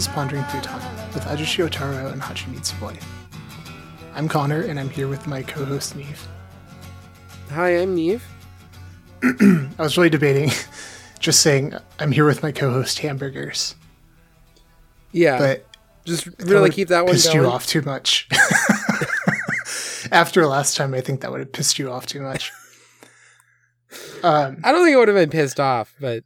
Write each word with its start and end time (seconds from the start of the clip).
is 0.00 0.08
Pondering 0.08 0.42
Through 0.44 0.62
Time 0.62 1.12
with 1.12 1.24
Ajishi 1.24 1.68
Otaro 1.68 2.10
and 2.10 2.22
Hachi 2.22 2.46
Mitsuboi. 2.50 2.98
I'm 4.14 4.30
Connor, 4.30 4.62
and 4.62 4.80
I'm 4.80 4.88
here 4.88 5.08
with 5.08 5.26
my 5.26 5.42
co-host 5.42 5.94
Niamh. 5.94 6.26
Hi, 7.50 7.76
I'm 7.76 7.94
Niamh. 7.94 8.22
I 9.78 9.82
was 9.82 9.98
really 9.98 10.08
debating 10.08 10.52
just 11.18 11.42
saying 11.42 11.74
I'm 11.98 12.12
here 12.12 12.24
with 12.24 12.42
my 12.42 12.50
co-host 12.50 13.00
Hamburgers, 13.00 13.74
Yeah, 15.12 15.38
but 15.38 15.66
just 16.06 16.28
really 16.46 16.70
keep 16.70 16.88
that 16.88 17.04
one 17.04 17.12
pissed 17.12 17.34
going. 17.34 17.44
you 17.44 17.46
off 17.50 17.66
too 17.66 17.82
much. 17.82 18.26
After 20.10 20.46
last 20.46 20.78
time, 20.78 20.94
I 20.94 21.02
think 21.02 21.20
that 21.20 21.30
would 21.30 21.40
have 21.40 21.52
pissed 21.52 21.78
you 21.78 21.92
off 21.92 22.06
too 22.06 22.22
much. 22.22 22.52
Um, 24.22 24.60
I 24.64 24.72
don't 24.72 24.82
think 24.82 24.96
I 24.96 24.98
would 24.98 25.08
have 25.08 25.16
been 25.18 25.28
pissed 25.28 25.60
off, 25.60 25.94
but 26.00 26.24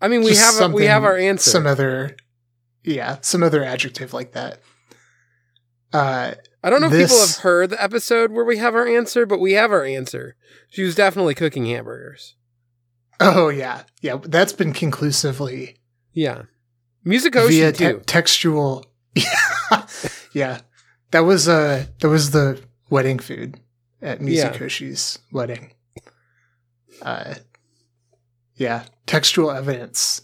I 0.00 0.08
mean, 0.08 0.22
we 0.22 0.30
just 0.30 0.60
have 0.60 0.70
a, 0.70 0.74
we 0.74 0.84
have 0.86 1.04
our 1.04 1.16
answer. 1.16 1.50
Some 1.50 1.66
other, 1.66 2.16
yeah, 2.84 3.18
some 3.20 3.42
other 3.42 3.64
adjective 3.64 4.12
like 4.12 4.32
that. 4.32 4.60
Uh, 5.92 6.34
I 6.62 6.70
don't 6.70 6.80
know 6.80 6.88
if 6.88 6.92
people 6.92 7.18
have 7.20 7.36
heard 7.38 7.70
the 7.70 7.82
episode 7.82 8.30
where 8.32 8.44
we 8.44 8.58
have 8.58 8.74
our 8.74 8.86
answer, 8.86 9.24
but 9.26 9.40
we 9.40 9.52
have 9.54 9.72
our 9.72 9.84
answer. 9.84 10.36
She 10.70 10.82
was 10.82 10.94
definitely 10.94 11.34
cooking 11.34 11.66
hamburgers. 11.66 12.34
oh 13.20 13.48
yeah, 13.48 13.82
yeah, 14.02 14.18
that's 14.22 14.52
been 14.52 14.72
conclusively 14.72 15.76
Yeah, 16.12 16.42
Music 17.04 17.34
Ocean 17.36 17.48
via 17.50 17.72
te- 17.72 17.84
too. 17.92 18.02
textual. 18.06 18.84
Yeah, 20.34 20.60
that 21.10 21.20
was 21.20 21.48
uh 21.48 21.86
that 22.00 22.08
was 22.08 22.30
the 22.30 22.62
wedding 22.90 23.18
food 23.18 23.58
at 24.02 24.20
Yeah. 24.20 24.52
Wedding. 25.32 25.72
Uh, 27.00 27.34
yeah, 28.58 28.84
textual 29.06 29.50
evidence 29.50 30.22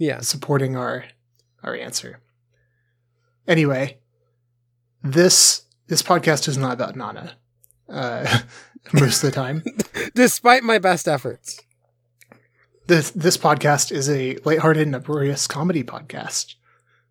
yeah, 0.00 0.20
supporting 0.20 0.76
our 0.76 1.04
our 1.62 1.76
answer. 1.76 2.20
Anyway, 3.46 3.98
this 5.02 5.62
this 5.88 6.02
podcast 6.02 6.48
is 6.48 6.56
not 6.56 6.72
about 6.72 6.96
Nana. 6.96 7.36
Uh, 7.86 8.38
most 8.94 9.22
of 9.22 9.30
the 9.30 9.34
time, 9.34 9.62
despite 10.14 10.62
my 10.62 10.78
best 10.78 11.06
efforts. 11.06 11.60
this 12.86 13.10
this 13.10 13.36
podcast 13.36 13.92
is 13.92 14.08
a 14.08 14.36
lighthearted 14.44 14.86
and 14.86 14.96
uproarious 14.96 15.46
comedy 15.46 15.84
podcast 15.84 16.54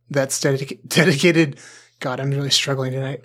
that's 0.10 0.42
dedica- 0.42 0.80
dedicated. 0.88 1.60
God, 2.00 2.20
I'm 2.20 2.32
really 2.32 2.50
struggling 2.50 2.92
tonight. 2.94 3.22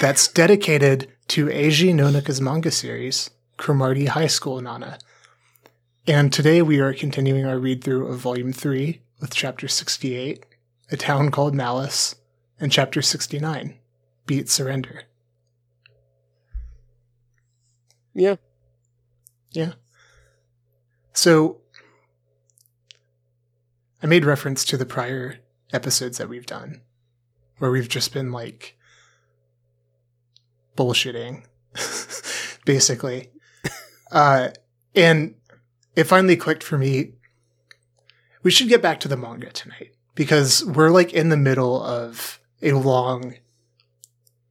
That's 0.00 0.28
dedicated 0.42 1.08
to 1.28 1.46
Eiji 1.46 1.92
Nonaka's 1.92 2.40
manga 2.40 2.70
series, 2.70 3.30
Cromartie 3.56 4.06
High 4.06 4.28
School 4.28 4.60
Nana. 4.60 4.98
And 6.06 6.30
today 6.30 6.60
we 6.60 6.80
are 6.80 6.92
continuing 6.92 7.46
our 7.46 7.58
read 7.58 7.82
through 7.82 8.08
of 8.08 8.18
Volume 8.18 8.52
3 8.52 9.00
with 9.20 9.34
Chapter 9.34 9.68
68, 9.68 10.44
A 10.90 10.98
Town 10.98 11.30
Called 11.30 11.54
Malice, 11.54 12.16
and 12.60 12.70
Chapter 12.70 13.00
69, 13.00 13.78
Beat 14.26 14.50
Surrender. 14.50 15.04
Yeah, 18.12 18.36
Yeah. 19.52 19.72
So 21.14 21.62
I 24.02 24.06
made 24.06 24.26
reference 24.26 24.66
to 24.66 24.76
the 24.76 24.84
prior 24.84 25.38
episodes 25.72 26.18
that 26.18 26.28
we've 26.28 26.44
done 26.44 26.82
where 27.56 27.70
we've 27.70 27.88
just 27.88 28.12
been 28.12 28.30
like 28.30 28.76
bullshitting 30.76 31.44
basically. 32.66 33.30
uh 34.12 34.50
and 34.94 35.34
it 35.96 36.04
finally 36.04 36.36
clicked 36.36 36.62
for 36.62 36.78
me 36.78 37.12
we 38.42 38.50
should 38.50 38.68
get 38.68 38.82
back 38.82 39.00
to 39.00 39.08
the 39.08 39.16
manga 39.16 39.50
tonight 39.50 39.94
because 40.14 40.64
we're 40.64 40.90
like 40.90 41.12
in 41.12 41.28
the 41.28 41.36
middle 41.36 41.82
of 41.82 42.40
a 42.62 42.72
long 42.72 43.34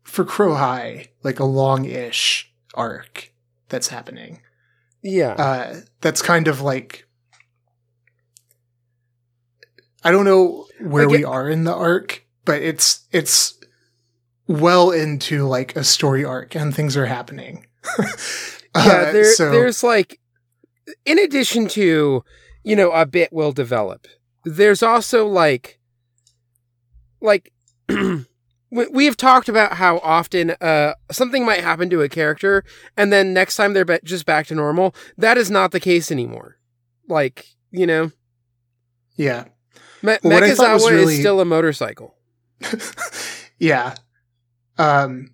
for 0.04 0.24
Crow 0.24 0.54
High, 0.54 1.08
like 1.24 1.40
a 1.40 1.46
long-ish 1.46 2.54
arc 2.76 3.32
that's 3.70 3.88
happening 3.88 4.42
yeah, 5.04 5.34
uh, 5.34 5.82
that's 6.00 6.22
kind 6.22 6.48
of 6.48 6.62
like 6.62 7.06
I 10.04 10.12
don't 10.12 10.26
know 10.26 10.66
where 10.80 11.06
Like 11.06 11.18
we 11.18 11.26
are 11.26 11.50
in 11.50 11.66
the 11.66 11.76
arc, 11.76 12.26
but 12.46 12.62
it's 12.62 13.06
it's 13.12 13.60
well 14.48 14.92
into 14.92 15.46
like 15.46 15.76
a 15.76 15.84
story 15.84 16.24
arc 16.24 16.56
and 16.56 16.74
things 16.74 16.98
are 16.98 17.06
happening. 17.06 17.68
Uh, 18.76 18.84
yeah. 18.88 19.12
There, 19.12 19.34
so 19.36 19.52
there's 19.52 19.84
like, 19.84 20.20
in 21.06 21.20
addition 21.20 21.68
to, 21.70 22.24
you 22.64 22.76
know, 22.76 22.92
a 22.92 23.06
bit 23.06 23.32
will 23.32 23.52
develop. 23.52 24.08
There's 24.46 24.84
also 24.84 25.26
like, 25.28 25.80
like. 27.22 27.52
we 28.72 29.06
have 29.06 29.16
talked 29.18 29.48
about 29.50 29.74
how 29.74 30.00
often 30.00 30.52
uh, 30.60 30.94
something 31.12 31.46
might 31.46 31.62
happen 31.62 31.90
to 31.92 32.02
a 32.02 32.10
character, 32.10 32.64
and 32.98 33.14
then 33.14 33.34
next 33.34 33.56
time 33.56 33.74
they're 33.74 34.00
just 34.04 34.26
back 34.26 34.48
to 34.48 34.56
normal. 34.56 34.96
That 35.18 35.38
is 35.38 35.52
not 35.52 35.72
the 35.72 35.80
case 35.80 36.12
anymore. 36.12 36.58
Like 37.08 37.46
you 37.72 37.86
know, 37.86 38.12
yeah, 39.16 39.46
Me- 40.02 40.18
Well, 40.24 40.34
what 40.34 40.44
I 40.44 40.56
thought 40.56 40.74
was 40.74 40.84
Mechazawa 40.86 40.90
really- 40.92 41.14
is 41.16 41.20
still 41.20 41.40
a 41.40 41.46
motorcycle. 41.46 42.16
yeah. 43.60 43.96
Um, 44.78 45.32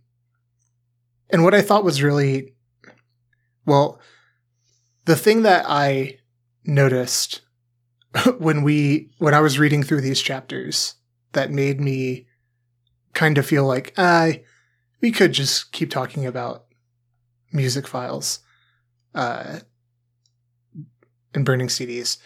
and 1.30 1.44
what 1.44 1.54
I 1.56 1.62
thought 1.62 1.84
was 1.84 2.04
really 2.04 2.56
well, 3.66 4.00
the 5.10 5.16
thing 5.16 5.42
that 5.42 5.66
I 5.68 6.20
noticed 6.64 7.42
when 8.38 8.62
we 8.62 9.10
when 9.18 9.34
I 9.34 9.40
was 9.40 9.58
reading 9.58 9.82
through 9.82 10.02
these 10.02 10.22
chapters 10.22 10.94
that 11.32 11.50
made 11.50 11.82
me 11.82 12.28
kind 13.16 13.40
of 13.40 13.46
feel 13.48 13.66
like 13.66 13.92
I 13.98 14.44
we 15.02 15.12
could 15.12 15.34
just 15.34 15.72
keep 15.72 15.90
talking 15.90 16.28
about 16.28 16.66
music 17.52 17.88
files 17.88 18.42
uh 19.16 19.62
and 21.34 21.44
burning 21.44 21.70
CDs 21.70 22.20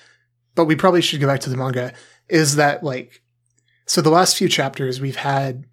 but 0.54 0.66
we 0.66 0.76
probably 0.76 1.02
should 1.02 1.22
go 1.22 1.28
back 1.28 1.40
to 1.40 1.50
the 1.50 1.56
manga 1.56 1.94
is 2.28 2.58
that 2.58 2.84
like 2.84 3.24
so 3.86 4.02
the 4.02 4.10
last 4.10 4.36
few 4.36 4.50
chapters 4.50 5.00
we've 5.00 5.16
had 5.16 5.64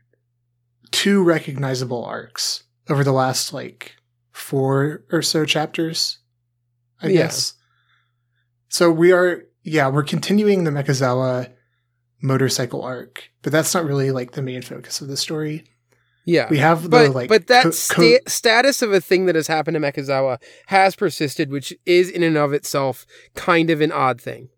two 0.92 1.24
recognizable 1.24 2.04
arcs 2.04 2.62
over 2.88 3.02
the 3.02 3.10
last 3.10 3.52
like 3.52 3.96
four 4.30 5.02
or 5.10 5.22
so 5.22 5.44
chapters 5.44 6.19
i 7.02 7.06
Yeah. 7.08 7.22
guess 7.22 7.54
so 8.68 8.90
we 8.90 9.12
are 9.12 9.44
yeah 9.62 9.88
we're 9.88 10.02
continuing 10.04 10.64
the 10.64 10.70
mechazawa 10.70 11.50
motorcycle 12.22 12.82
arc 12.82 13.30
but 13.42 13.52
that's 13.52 13.74
not 13.74 13.84
really 13.84 14.10
like 14.10 14.32
the 14.32 14.42
main 14.42 14.62
focus 14.62 15.00
of 15.00 15.08
the 15.08 15.16
story 15.16 15.64
Yeah, 16.26 16.48
we 16.50 16.58
have 16.58 16.82
the 16.84 16.88
but 16.90 17.14
like 17.14 17.28
but 17.28 17.46
that 17.48 17.64
co- 17.64 17.70
sta- 17.70 18.20
status 18.28 18.82
of 18.82 18.92
a 18.92 19.00
thing 19.00 19.24
that 19.26 19.34
has 19.34 19.46
happened 19.48 19.74
to 19.74 19.80
Mechazawa 19.80 20.36
has 20.66 20.94
persisted, 20.94 21.50
which 21.50 21.72
is 21.86 22.10
in 22.10 22.22
and 22.22 22.36
of 22.36 22.52
itself 22.52 23.06
kind 23.34 23.70
of 23.70 23.80
an 23.80 23.90
odd 23.90 24.20
thing. 24.20 24.50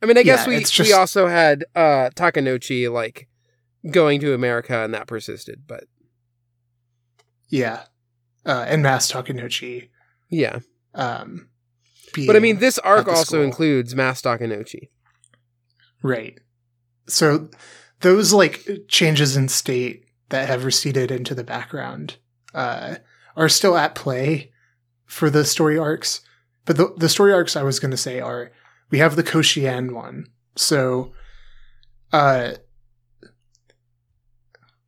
I 0.00 0.06
mean, 0.06 0.16
I 0.16 0.22
guess 0.22 0.46
Yeah, 0.46 0.54
we 0.54 0.60
just- 0.60 0.78
we 0.78 0.92
also 0.92 1.26
had 1.26 1.64
uh 1.74 2.10
Takanochi 2.14 2.90
like 2.90 3.28
going 3.90 4.20
to 4.20 4.32
America, 4.32 4.78
and 4.84 4.94
that 4.94 5.08
persisted. 5.08 5.62
But 5.66 5.84
yeah 7.48 7.84
uh 8.46 8.64
and 8.68 8.82
mass 8.82 9.10
takanochi 9.12 9.88
yeah, 10.30 10.60
um 10.94 11.48
but 12.26 12.36
I 12.36 12.38
mean, 12.38 12.58
this 12.58 12.78
arc 12.78 13.08
also 13.08 13.24
school. 13.24 13.42
includes 13.42 13.94
Mass 13.94 14.22
Takanochi. 14.22 14.88
Right. 16.02 16.38
So 17.06 17.48
those 18.00 18.32
like 18.32 18.66
changes 18.88 19.36
in 19.36 19.48
state 19.48 20.04
that 20.28 20.48
have 20.48 20.64
receded 20.64 21.10
into 21.10 21.34
the 21.34 21.44
background 21.44 22.16
uh, 22.54 22.96
are 23.36 23.48
still 23.48 23.76
at 23.76 23.94
play 23.94 24.52
for 25.04 25.30
the 25.30 25.44
story 25.44 25.78
arcs. 25.78 26.20
But 26.64 26.76
the, 26.76 26.94
the 26.96 27.08
story 27.08 27.32
arcs 27.32 27.56
I 27.56 27.62
was 27.62 27.80
going 27.80 27.90
to 27.90 27.96
say 27.96 28.20
are 28.20 28.52
we 28.90 28.98
have 28.98 29.16
the 29.16 29.22
Koshien 29.22 29.92
one. 29.92 30.26
So, 30.56 31.12
uh, 32.12 32.52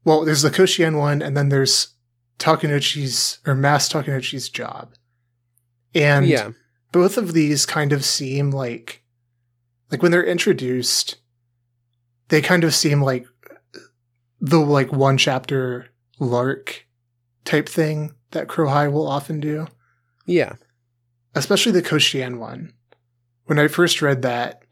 well, 0.04 0.24
there's 0.24 0.42
the 0.42 0.50
Koshien 0.50 0.98
one, 0.98 1.22
and 1.22 1.36
then 1.36 1.48
there's 1.48 1.94
Takanouchi's 2.38 3.38
or 3.46 3.54
Mass 3.54 3.90
Takanouchi's 3.90 4.48
job. 4.48 4.94
And 5.94 6.26
yeah, 6.26 6.50
both 6.94 7.18
of 7.18 7.32
these 7.32 7.66
kind 7.66 7.92
of 7.92 8.04
seem 8.04 8.52
like 8.52 9.02
like 9.90 10.00
when 10.00 10.12
they're 10.12 10.24
introduced 10.24 11.16
they 12.28 12.40
kind 12.40 12.62
of 12.62 12.72
seem 12.72 13.02
like 13.02 13.26
the 14.40 14.60
like 14.60 14.92
one 14.92 15.18
chapter 15.18 15.88
lark 16.20 16.86
type 17.44 17.68
thing 17.68 18.14
that 18.30 18.46
Crow 18.46 18.68
High 18.68 18.86
will 18.86 19.08
often 19.08 19.40
do. 19.40 19.66
Yeah, 20.24 20.54
especially 21.34 21.72
the 21.72 21.82
Koshien 21.82 22.38
one. 22.38 22.72
When 23.46 23.58
i 23.58 23.66
first 23.66 24.00
read 24.00 24.22
that 24.22 24.62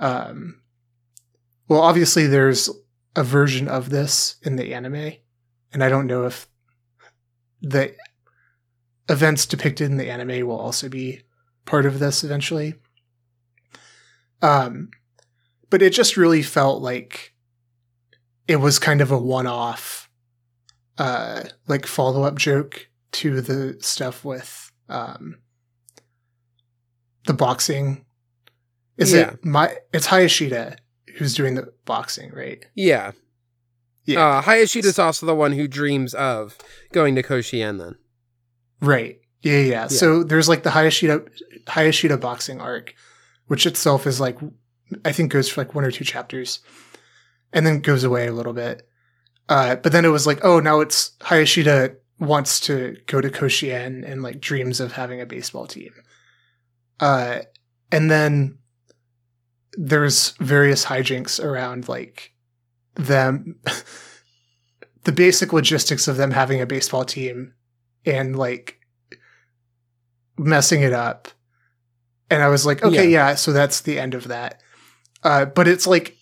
um 0.00 0.60
well 1.68 1.80
obviously 1.80 2.26
there's 2.26 2.68
a 3.14 3.22
version 3.22 3.68
of 3.68 3.88
this 3.88 4.36
in 4.42 4.56
the 4.56 4.74
anime 4.74 5.12
and 5.72 5.82
i 5.82 5.88
don't 5.88 6.06
know 6.06 6.26
if 6.26 6.46
the 7.62 7.94
events 9.10 9.44
depicted 9.44 9.90
in 9.90 9.96
the 9.98 10.08
anime 10.08 10.46
will 10.46 10.58
also 10.58 10.88
be 10.88 11.20
part 11.66 11.84
of 11.84 11.98
this 11.98 12.24
eventually. 12.24 12.74
Um, 14.40 14.90
but 15.68 15.82
it 15.82 15.92
just 15.92 16.16
really 16.16 16.42
felt 16.42 16.80
like 16.82 17.34
it 18.48 18.56
was 18.56 18.78
kind 18.78 19.00
of 19.00 19.10
a 19.12 19.18
one-off 19.18 20.08
uh 20.98 21.44
like 21.68 21.86
follow-up 21.86 22.36
joke 22.36 22.88
to 23.12 23.40
the 23.40 23.76
stuff 23.80 24.24
with 24.24 24.70
um 24.88 25.36
the 27.26 27.32
boxing 27.32 28.04
is 28.98 29.12
Yeah. 29.12 29.30
it 29.30 29.44
my 29.44 29.76
it's 29.94 30.08
hayashida 30.08 30.76
who's 31.16 31.34
doing 31.34 31.54
the 31.54 31.72
boxing 31.84 32.32
right 32.34 32.64
Yeah. 32.74 33.12
Yeah. 34.04 34.20
Uh, 34.38 34.42
Hayashida's 34.42 34.98
also 34.98 35.24
the 35.26 35.34
one 35.34 35.52
who 35.52 35.68
dreams 35.68 36.14
of 36.14 36.58
going 36.92 37.14
to 37.14 37.22
Koshien 37.22 37.78
then. 37.78 37.94
Right. 38.80 39.20
Yeah, 39.42 39.58
yeah 39.58 39.70
yeah. 39.70 39.86
So 39.86 40.22
there's 40.22 40.48
like 40.48 40.62
the 40.62 40.70
hayashida 40.70 41.28
hayashida 41.66 42.20
boxing 42.20 42.60
arc 42.60 42.94
which 43.46 43.66
itself 43.66 44.06
is 44.06 44.20
like 44.20 44.38
i 45.04 45.12
think 45.12 45.32
goes 45.32 45.48
for 45.48 45.60
like 45.60 45.74
one 45.74 45.84
or 45.84 45.90
two 45.90 46.04
chapters 46.04 46.60
and 47.52 47.66
then 47.66 47.80
goes 47.80 48.04
away 48.04 48.26
a 48.26 48.32
little 48.32 48.52
bit. 48.52 48.86
Uh 49.48 49.76
but 49.76 49.92
then 49.92 50.04
it 50.04 50.08
was 50.08 50.26
like 50.26 50.44
oh 50.44 50.60
now 50.60 50.80
it's 50.80 51.12
hayashida 51.20 51.96
wants 52.18 52.60
to 52.60 52.96
go 53.06 53.20
to 53.20 53.30
koshien 53.30 54.08
and 54.08 54.22
like 54.22 54.40
dreams 54.40 54.78
of 54.78 54.92
having 54.92 55.20
a 55.20 55.26
baseball 55.26 55.66
team. 55.66 55.92
Uh 57.00 57.40
and 57.90 58.10
then 58.10 58.58
there's 59.74 60.30
various 60.38 60.84
hijinks 60.84 61.42
around 61.42 61.88
like 61.88 62.32
them 62.94 63.56
the 65.04 65.12
basic 65.12 65.52
logistics 65.52 66.08
of 66.08 66.16
them 66.16 66.30
having 66.30 66.60
a 66.60 66.66
baseball 66.66 67.04
team 67.04 67.54
and 68.04 68.36
like 68.36 68.80
messing 70.38 70.82
it 70.82 70.92
up. 70.92 71.28
And 72.30 72.42
i 72.42 72.48
was 72.48 72.64
like 72.64 72.82
okay 72.82 73.08
yeah, 73.08 73.34
so 73.34 73.52
that's 73.52 73.80
the 73.80 73.98
end 73.98 74.14
of 74.14 74.28
that. 74.28 74.60
Uh 75.22 75.44
but 75.44 75.68
it's 75.68 75.86
like 75.86 76.16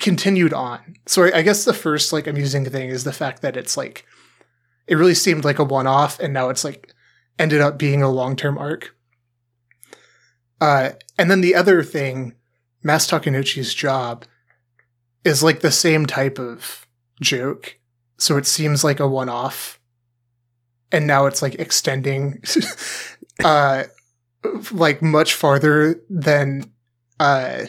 continued 0.00 0.52
on. 0.52 0.96
So 1.06 1.24
I, 1.24 1.38
I 1.38 1.42
guess 1.42 1.64
the 1.64 1.74
first 1.74 2.12
like 2.12 2.26
amusing 2.26 2.64
thing 2.64 2.88
is 2.88 3.04
the 3.04 3.12
fact 3.12 3.42
that 3.42 3.56
it's 3.56 3.76
like 3.76 4.06
it 4.86 4.96
really 4.96 5.14
seemed 5.14 5.44
like 5.44 5.58
a 5.58 5.64
one-off 5.64 6.18
and 6.18 6.32
now 6.32 6.48
it's 6.48 6.64
like 6.64 6.92
ended 7.38 7.60
up 7.60 7.78
being 7.78 8.02
a 8.02 8.10
long-term 8.10 8.58
arc. 8.58 8.94
Uh 10.60 10.90
and 11.18 11.30
then 11.30 11.40
the 11.40 11.54
other 11.54 11.82
thing 11.82 12.34
Mas 12.82 13.06
Takanouchi's 13.06 13.74
job 13.74 14.24
is 15.24 15.42
like 15.42 15.60
the 15.60 15.70
same 15.70 16.06
type 16.06 16.38
of 16.38 16.86
joke. 17.20 17.78
So 18.18 18.36
it 18.36 18.46
seems 18.46 18.84
like 18.84 19.00
a 19.00 19.08
one 19.08 19.28
off. 19.28 19.79
And 20.92 21.06
now 21.06 21.26
it's 21.26 21.42
like 21.42 21.54
extending 21.56 22.42
uh 23.44 23.84
like 24.72 25.02
much 25.02 25.34
farther 25.34 26.00
than 26.10 26.72
uh 27.18 27.66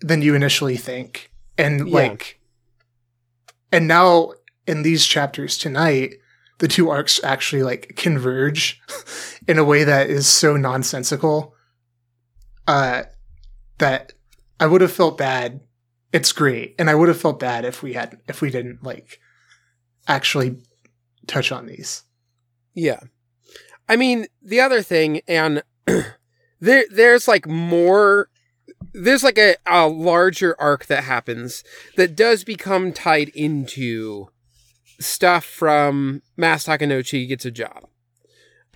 than 0.00 0.22
you 0.22 0.34
initially 0.34 0.76
think. 0.76 1.30
And 1.58 1.88
Yeah. 1.88 1.94
like 1.94 2.40
and 3.72 3.86
now 3.86 4.32
in 4.66 4.82
these 4.82 5.06
chapters 5.06 5.56
tonight, 5.56 6.14
the 6.58 6.68
two 6.68 6.90
arcs 6.90 7.20
actually 7.24 7.62
like 7.62 7.94
converge 7.96 8.80
in 9.48 9.58
a 9.58 9.64
way 9.64 9.84
that 9.84 10.10
is 10.10 10.26
so 10.26 10.56
nonsensical. 10.56 11.54
Uh 12.66 13.04
that 13.78 14.12
I 14.58 14.66
would 14.66 14.82
have 14.82 14.92
felt 14.92 15.16
bad. 15.16 15.60
It's 16.12 16.32
great, 16.32 16.74
and 16.78 16.90
I 16.90 16.94
would 16.94 17.08
have 17.08 17.20
felt 17.20 17.38
bad 17.38 17.64
if 17.64 17.82
we 17.82 17.94
had 17.94 18.18
if 18.28 18.42
we 18.42 18.50
didn't 18.50 18.82
like 18.82 19.20
actually 20.08 20.56
touch 21.30 21.52
on 21.52 21.66
these. 21.66 22.04
Yeah. 22.74 23.00
I 23.88 23.96
mean, 23.96 24.26
the 24.42 24.60
other 24.60 24.82
thing, 24.82 25.22
and 25.26 25.62
there 26.60 26.84
there's 26.90 27.26
like 27.26 27.46
more 27.46 28.28
there's 28.92 29.24
like 29.24 29.38
a, 29.38 29.56
a 29.66 29.86
larger 29.86 30.54
arc 30.60 30.86
that 30.86 31.04
happens 31.04 31.64
that 31.96 32.16
does 32.16 32.44
become 32.44 32.92
tied 32.92 33.28
into 33.30 34.28
stuff 34.98 35.44
from 35.44 36.22
Mass 36.36 36.66
Takanouchi 36.66 37.28
gets 37.28 37.44
a 37.44 37.50
job. 37.50 37.86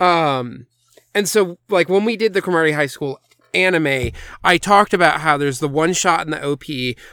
Um 0.00 0.66
and 1.14 1.28
so 1.28 1.58
like 1.68 1.88
when 1.88 2.04
we 2.04 2.16
did 2.16 2.32
the 2.32 2.42
Cromartie 2.42 2.72
High 2.72 2.86
School 2.86 3.20
anime, 3.54 4.10
I 4.42 4.58
talked 4.58 4.92
about 4.92 5.20
how 5.20 5.36
there's 5.36 5.60
the 5.60 5.68
one 5.68 5.92
shot 5.92 6.24
in 6.24 6.30
the 6.30 6.44
OP 6.44 6.64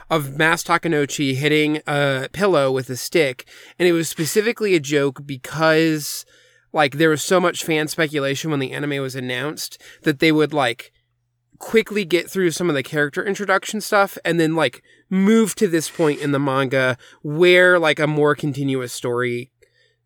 of 0.10 0.38
Mass 0.38 0.64
Takanouchi 0.64 1.36
hitting 1.36 1.82
a 1.88 2.30
pillow 2.32 2.72
with 2.72 2.90
a 2.90 2.96
stick, 2.96 3.48
and 3.78 3.88
it 3.88 3.94
was 3.94 4.10
specifically 4.10 4.76
a 4.76 4.80
joke 4.80 5.26
because 5.26 6.26
like 6.74 6.98
there 6.98 7.10
was 7.10 7.22
so 7.22 7.40
much 7.40 7.64
fan 7.64 7.88
speculation 7.88 8.50
when 8.50 8.60
the 8.60 8.72
anime 8.72 9.02
was 9.02 9.16
announced 9.16 9.82
that 10.04 10.20
they 10.20 10.32
would 10.32 10.54
like 10.54 10.92
quickly 11.60 12.04
get 12.04 12.30
through 12.30 12.52
some 12.52 12.70
of 12.70 12.76
the 12.76 12.84
character 12.84 13.24
introduction 13.24 13.80
stuff 13.80 14.18
and 14.26 14.40
then 14.40 14.56
like 14.56 14.82
move 15.10 15.54
to 15.54 15.68
this 15.68 15.90
point 15.90 16.20
in 16.20 16.32
the 16.32 16.40
manga 16.40 16.98
where 17.22 17.78
like 17.78 18.00
a 18.00 18.08
more 18.08 18.36
continuous 18.36 18.92
story 18.92 19.52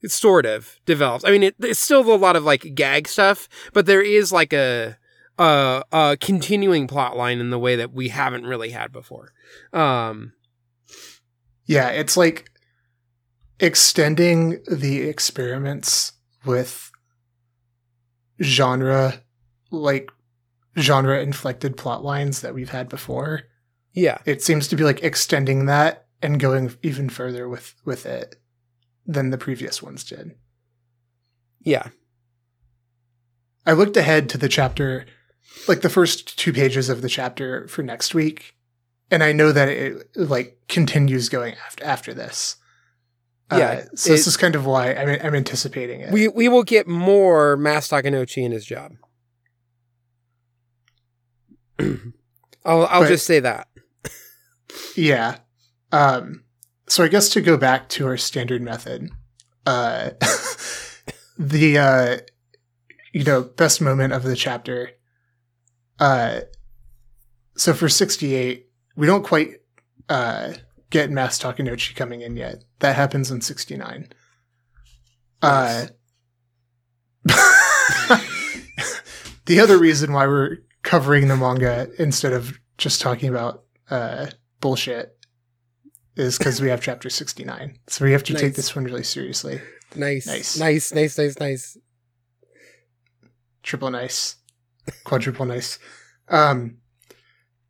sort 0.05 0.45
of 0.45 0.79
develops. 0.85 1.23
I 1.23 1.31
mean, 1.31 1.43
it, 1.43 1.55
it's 1.59 1.79
still 1.79 2.13
a 2.13 2.17
lot 2.17 2.35
of 2.35 2.43
like 2.43 2.75
gag 2.75 3.07
stuff, 3.07 3.47
but 3.73 3.85
there 3.85 4.01
is 4.01 4.31
like 4.31 4.53
a 4.53 4.97
a, 5.37 5.83
a 5.91 6.17
continuing 6.19 6.87
plot 6.87 7.15
line 7.17 7.39
in 7.39 7.49
the 7.49 7.59
way 7.59 7.75
that 7.75 7.93
we 7.93 8.09
haven't 8.09 8.45
really 8.45 8.69
had 8.71 8.91
before. 8.91 9.31
Um, 9.73 10.33
Yeah, 11.65 11.89
it's 11.89 12.15
like 12.17 12.49
extending 13.59 14.61
the 14.69 15.01
experiments 15.03 16.13
with 16.45 16.91
genre 18.41 19.21
like 19.71 20.11
genre 20.77 21.21
inflected 21.21 21.77
plot 21.77 22.03
lines 22.03 22.41
that 22.41 22.53
we've 22.53 22.69
had 22.69 22.89
before. 22.89 23.43
yeah, 23.93 24.17
It 24.25 24.43
seems 24.43 24.67
to 24.67 24.75
be 24.75 24.83
like 24.83 25.01
extending 25.03 25.65
that 25.67 26.05
and 26.21 26.39
going 26.39 26.73
even 26.83 27.09
further 27.09 27.47
with 27.47 27.75
with 27.85 28.05
it 28.05 28.35
than 29.05 29.29
the 29.29 29.37
previous 29.37 29.81
ones 29.81 30.03
did. 30.03 30.31
yeah, 31.61 31.89
I 33.65 33.71
looked 33.73 33.97
ahead 33.97 34.29
to 34.29 34.37
the 34.37 34.49
chapter, 34.49 35.05
like 35.67 35.81
the 35.81 35.89
first 35.89 36.37
two 36.37 36.53
pages 36.53 36.89
of 36.89 37.01
the 37.01 37.09
chapter 37.09 37.67
for 37.67 37.81
next 37.83 38.13
week, 38.13 38.55
and 39.11 39.23
I 39.23 39.31
know 39.31 39.51
that 39.51 39.69
it 39.69 40.07
like 40.15 40.57
continues 40.67 41.29
going 41.29 41.55
after 41.65 41.83
after 41.83 42.13
this. 42.13 42.57
Yeah, 43.51 43.83
uh, 43.83 43.95
so 43.95 44.09
this 44.11 44.25
is 44.25 44.37
kind 44.37 44.55
of 44.55 44.65
why 44.65 44.93
I'm 44.93 45.19
I'm 45.23 45.35
anticipating 45.35 46.01
it. 46.01 46.11
we 46.11 46.27
we 46.27 46.47
will 46.49 46.63
get 46.63 46.87
more 46.87 47.55
Mass 47.57 47.89
Takanouchi 47.89 48.43
in 48.43 48.51
his 48.51 48.65
job. 48.65 48.93
I'll 51.79 52.85
I'll 52.87 53.01
But- 53.01 53.07
just 53.09 53.25
say 53.25 53.39
that. 53.41 53.67
yeah. 54.95 55.37
Um. 55.91 56.43
So 56.87 57.03
I 57.03 57.07
guess 57.07 57.29
to 57.29 57.41
go 57.41 57.57
back 57.57 57.89
to 57.89 58.05
our 58.07 58.17
standard 58.17 58.61
method, 58.61 59.09
uh, 59.65 60.11
the 61.37 61.77
uh, 61.77 62.17
you 63.13 63.23
know, 63.23 63.41
best 63.43 63.81
moment 63.81 64.13
of 64.13 64.23
the 64.23 64.35
chapter. 64.35 64.91
Uh, 65.99 66.41
so 67.55 67.73
for 67.73 67.87
sixty 67.89 68.35
eight, 68.35 68.67
we 68.95 69.07
don't 69.07 69.23
quite 69.23 69.61
uh 70.09 70.53
get 70.89 71.09
Mass 71.09 71.39
Takanouchi 71.39 71.95
coming 71.95 72.21
in 72.21 72.35
yet. 72.37 72.63
That 72.79 72.95
happens 72.95 73.31
in 73.31 73.41
sixty 73.41 73.75
nine. 73.77 74.09
Uh, 75.41 75.87
the 79.45 79.59
other 79.59 79.77
reason 79.77 80.11
why 80.13 80.27
we're 80.27 80.57
covering 80.83 81.27
the 81.27 81.35
manga 81.35 81.87
instead 81.99 82.33
of 82.33 82.57
just 82.77 83.01
talking 83.01 83.29
about 83.29 83.63
uh, 83.89 84.27
bullshit 84.61 85.17
is 86.15 86.37
because 86.37 86.61
we 86.61 86.69
have 86.69 86.81
chapter 86.81 87.09
69. 87.09 87.77
So 87.87 88.05
we 88.05 88.11
have 88.13 88.23
to 88.23 88.33
take 88.33 88.55
this 88.55 88.75
one 88.75 88.85
really 88.85 89.03
seriously. 89.03 89.61
Nice, 89.95 90.25
Nice. 90.27 90.57
nice, 90.57 90.93
nice, 90.93 91.17
nice, 91.17 91.39
nice. 91.39 91.77
Triple 93.63 93.91
nice, 93.91 94.35
quadruple 95.03 95.45
nice. 95.45 95.79
Um, 96.27 96.77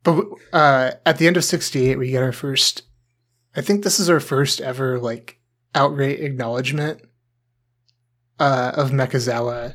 but 0.02 0.24
uh, 0.52 0.92
at 1.04 1.18
the 1.18 1.26
end 1.26 1.36
of 1.36 1.44
68, 1.44 1.98
we 1.98 2.10
get 2.10 2.22
our 2.22 2.32
first, 2.32 2.82
I 3.54 3.60
think 3.60 3.82
this 3.82 3.98
is 3.98 4.08
our 4.08 4.20
first 4.20 4.60
ever 4.60 4.98
like 4.98 5.40
outright 5.74 6.20
acknowledgement 6.20 7.02
uh, 8.38 8.72
of 8.74 8.90
Mechazawa 8.90 9.74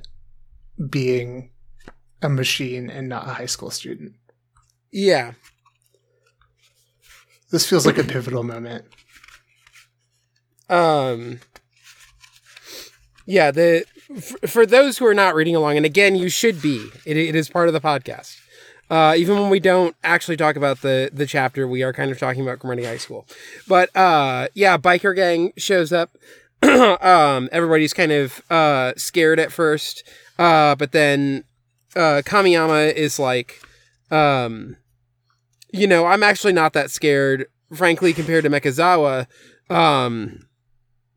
being 0.89 1.51
a 2.21 2.29
machine 2.29 2.89
and 2.89 3.09
not 3.09 3.27
a 3.27 3.33
high 3.33 3.45
school 3.45 3.71
student. 3.71 4.13
Yeah, 4.91 5.33
This 7.51 7.67
feels 7.69 7.85
like 7.85 7.97
a 7.97 8.03
pivotal 8.03 8.43
moment. 8.43 8.85
Um. 10.69 11.39
Yeah, 13.25 13.51
the 13.51 13.85
f- 14.17 14.49
for 14.49 14.65
those 14.65 14.97
who 14.97 15.05
are 15.05 15.13
not 15.13 15.35
reading 15.35 15.55
along, 15.55 15.77
and 15.77 15.85
again, 15.85 16.15
you 16.15 16.29
should 16.29 16.61
be. 16.61 16.89
It, 17.05 17.17
it 17.17 17.35
is 17.35 17.49
part 17.49 17.67
of 17.67 17.73
the 17.73 17.81
podcast. 17.81 18.37
Uh, 18.89 19.13
even 19.17 19.39
when 19.39 19.49
we 19.49 19.59
don't 19.59 19.95
actually 20.03 20.35
talk 20.37 20.55
about 20.55 20.81
the 20.81 21.09
the 21.13 21.25
chapter, 21.25 21.67
we 21.67 21.81
are 21.83 21.93
kind 21.93 22.11
of 22.11 22.19
talking 22.19 22.41
about 22.41 22.59
Cromartie 22.59 22.83
High 22.85 22.97
School. 22.97 23.25
But 23.67 23.95
uh, 23.95 24.47
yeah, 24.53 24.77
biker 24.77 25.15
gang 25.15 25.53
shows 25.57 25.93
up. 25.93 26.11
um, 26.63 27.49
everybody's 27.51 27.93
kind 27.93 28.11
of 28.11 28.41
uh, 28.51 28.93
scared 28.97 29.39
at 29.39 29.51
first, 29.51 30.03
uh, 30.37 30.75
but 30.75 30.91
then 30.91 31.43
uh, 31.95 32.21
Kamiyama 32.23 32.93
is 32.93 33.17
like, 33.17 33.61
um, 34.11 34.75
you 35.73 35.87
know, 35.87 36.05
I'm 36.05 36.21
actually 36.21 36.53
not 36.53 36.73
that 36.73 36.91
scared, 36.91 37.47
frankly, 37.73 38.13
compared 38.13 38.43
to 38.43 38.49
Mechazawa. 38.49 39.25
Um, 39.69 40.47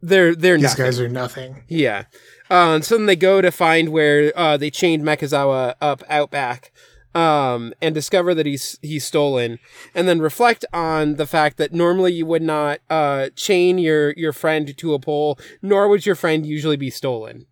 they're 0.00 0.34
they're 0.34 0.56
These 0.56 0.62
nothing. 0.62 0.84
guys 0.84 1.00
are 1.00 1.08
nothing. 1.08 1.64
Yeah. 1.68 2.04
Uh, 2.50 2.74
and 2.74 2.84
so 2.84 2.96
then 2.96 3.06
they 3.06 3.16
go 3.16 3.40
to 3.40 3.50
find 3.50 3.88
where 3.88 4.32
uh, 4.36 4.56
they 4.56 4.70
chained 4.70 5.02
Mechazawa 5.02 5.74
up 5.80 6.02
out 6.08 6.30
back 6.30 6.72
um, 7.14 7.72
and 7.80 7.94
discover 7.94 8.34
that 8.34 8.46
he's 8.46 8.78
he's 8.82 9.04
stolen, 9.04 9.58
and 9.94 10.06
then 10.06 10.20
reflect 10.20 10.64
on 10.72 11.14
the 11.14 11.26
fact 11.26 11.56
that 11.56 11.72
normally 11.72 12.12
you 12.12 12.26
would 12.26 12.42
not 12.42 12.80
uh, 12.90 13.30
chain 13.34 13.78
your 13.78 14.12
your 14.16 14.32
friend 14.32 14.76
to 14.76 14.94
a 14.94 14.98
pole, 14.98 15.38
nor 15.62 15.88
would 15.88 16.04
your 16.04 16.16
friend 16.16 16.44
usually 16.44 16.76
be 16.76 16.90
stolen. 16.90 17.46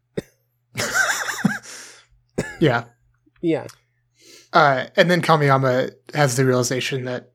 Yeah. 2.62 2.84
Yeah. 3.40 3.66
Uh, 4.52 4.86
and 4.96 5.10
then 5.10 5.20
Kamiyama 5.20 5.90
has 6.14 6.36
the 6.36 6.44
realization 6.44 7.06
that 7.06 7.32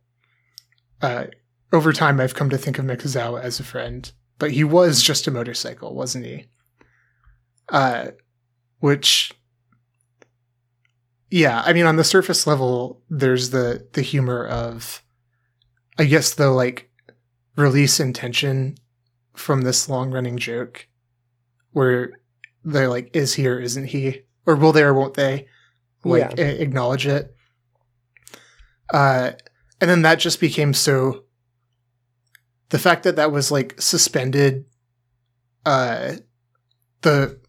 uh, 1.02 1.26
over 1.74 1.92
time 1.92 2.22
I've 2.22 2.34
come 2.36 2.50
to 2.50 2.58
think 2.58 2.80
of 2.80 2.86
Mechazawa 2.86 3.42
as 3.42 3.60
a 3.60 3.66
friend, 3.66 4.10
but 4.40 4.52
he 4.52 4.64
was 4.64 5.02
just 5.02 5.28
a 5.28 5.32
motorcycle, 5.32 5.94
wasn't 5.94 6.26
he? 6.26 6.46
Uh, 7.70 8.12
which, 8.80 9.34
yeah, 11.30 11.62
I 11.66 11.74
mean, 11.74 11.86
on 11.86 11.96
the 11.98 12.04
surface 12.04 12.48
level, 12.48 13.02
there's 13.10 13.50
the 13.50 13.88
the 13.94 14.02
humor 14.02 14.46
of, 14.46 15.04
I 15.98 16.06
guess, 16.06 16.34
the 16.34 16.50
like 16.50 16.90
release 17.56 18.00
intention 18.00 18.78
from 19.36 19.62
this 19.62 19.90
long 19.90 20.12
running 20.12 20.38
joke, 20.38 20.88
where 21.72 22.12
they're 22.64 22.90
like, 22.90 23.10
"Is 23.14 23.34
he 23.34 23.48
or 23.48 23.60
isn't 23.60 23.86
he?" 23.88 24.22
or 24.46 24.56
"Will 24.56 24.72
they 24.72 24.84
or 24.84 24.94
won't 24.94 25.16
they?" 25.16 25.48
like 26.04 26.38
a- 26.40 26.62
acknowledge 26.62 27.06
it. 27.06 27.36
Uh, 28.94 29.32
and 29.82 29.90
then 29.90 30.04
that 30.04 30.20
just 30.20 30.40
became 30.40 30.74
so. 30.74 31.24
The 32.70 32.80
fact 32.80 33.04
that 33.04 33.16
that 33.16 33.32
was 33.32 33.52
like 33.52 33.80
suspended, 33.82 34.66
uh, 35.66 36.14
the 37.02 37.40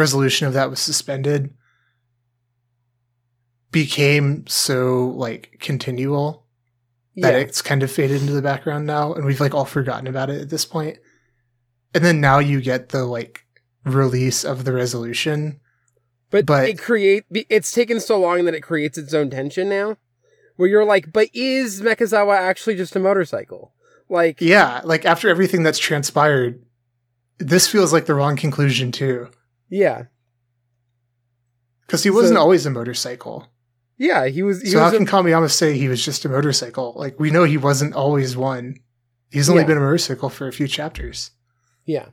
resolution 0.00 0.46
of 0.48 0.54
that 0.54 0.70
was 0.70 0.80
suspended 0.80 1.54
became 3.70 4.46
so 4.46 5.08
like 5.16 5.56
continual 5.60 6.44
that 7.16 7.34
Yeah. 7.34 7.38
it's 7.40 7.62
kind 7.62 7.82
of 7.82 7.90
faded 7.90 8.20
into 8.20 8.32
the 8.32 8.42
background 8.42 8.86
now 8.86 9.12
and 9.14 9.24
we've 9.24 9.40
like 9.40 9.54
all 9.54 9.64
forgotten 9.64 10.06
about 10.06 10.30
it 10.30 10.40
at 10.40 10.50
this 10.50 10.64
point 10.64 10.98
and 11.94 12.04
then 12.04 12.20
now 12.20 12.38
you 12.38 12.60
get 12.60 12.88
the 12.88 13.04
like 13.04 13.44
release 13.84 14.44
of 14.44 14.64
the 14.64 14.72
resolution 14.72 15.60
But, 16.30 16.46
But- 16.46 16.68
it 16.68 16.78
create 16.78 17.24
it's 17.30 17.70
taken 17.72 18.00
so 18.00 18.18
long 18.18 18.44
that 18.46 18.54
it 18.54 18.62
creates 18.62 18.98
its 18.98 19.14
own 19.14 19.30
tension 19.30 19.68
now, 19.68 19.96
where 20.56 20.68
you're 20.68 20.84
like, 20.84 21.12
but 21.12 21.28
is 21.32 21.80
Mechazawa 21.80 22.36
actually 22.36 22.76
just 22.76 22.94
a 22.94 23.00
motorcycle? 23.00 23.72
Like, 24.08 24.40
yeah 24.40 24.80
like 24.84 25.04
after 25.04 25.28
everything 25.28 25.62
that's 25.62 25.78
transpired 25.78 26.60
this 27.38 27.66
feels 27.68 27.92
like 27.92 28.06
the 28.06 28.14
wrong 28.14 28.36
conclusion 28.36 28.90
too 28.92 29.28
yeah, 29.70 30.04
because 31.86 32.02
he 32.02 32.10
wasn't 32.10 32.36
So- 32.36 32.40
always 32.42 32.66
a 32.66 32.70
motorcycle 32.70 33.46
yeah, 34.02 34.28
he 34.28 34.42
was. 34.42 34.62
He 34.62 34.70
so 34.70 34.78
how 34.78 34.86
was 34.86 34.94
a- 34.94 34.96
can 34.96 35.06
kamiyama 35.06 35.50
say 35.50 35.76
he 35.76 35.86
was 35.88 36.02
just 36.04 36.24
a 36.24 36.28
motorcycle 36.28 36.94
like 36.96 37.18
we 37.20 37.30
know 37.30 37.44
he 37.44 37.56
wasn't 37.58 37.94
always 37.94 38.36
one 38.36 38.76
he's 39.30 39.48
only 39.50 39.62
Yeah. 39.62 39.66
been 39.68 39.76
a 39.76 39.80
motorcycle 39.80 40.28
for 40.30 40.48
a 40.48 40.52
few 40.52 40.66
chapters 40.68 41.30
yeah. 41.86 42.06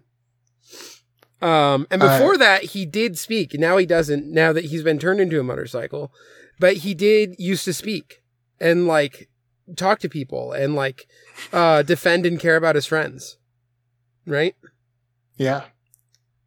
Um, 1.42 1.86
and 1.92 2.02
Uh, 2.02 2.18
before 2.18 2.36
that, 2.38 2.64
he 2.64 2.84
did 2.86 3.16
speak. 3.18 3.54
Now 3.54 3.78
he 3.78 3.86
doesn't. 3.86 4.26
Now 4.26 4.52
that 4.54 4.66
he's 4.66 4.82
been 4.82 4.98
turned 4.98 5.20
into 5.20 5.40
a 5.40 5.44
motorcycle, 5.44 6.12
but 6.60 6.78
he 6.78 6.96
did 6.96 7.36
used 7.38 7.64
to 7.66 7.74
speak 7.74 8.24
and 8.60 8.88
like 8.88 9.30
talk 9.76 10.00
to 10.00 10.10
people 10.10 10.52
and 10.54 10.74
like 10.74 11.06
uh 11.54 11.84
defend 11.84 12.26
and 12.26 12.40
care 12.40 12.56
about 12.56 12.74
his 12.76 12.86
friends, 12.88 13.38
right? 14.26 14.56
yeah 15.36 15.66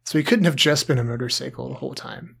so 0.03 0.17
he 0.17 0.23
couldn't 0.23 0.45
have 0.45 0.55
just 0.55 0.87
been 0.87 0.97
a 0.97 1.03
motorcycle 1.03 1.69
the 1.69 1.75
whole 1.75 1.93
time. 1.95 2.37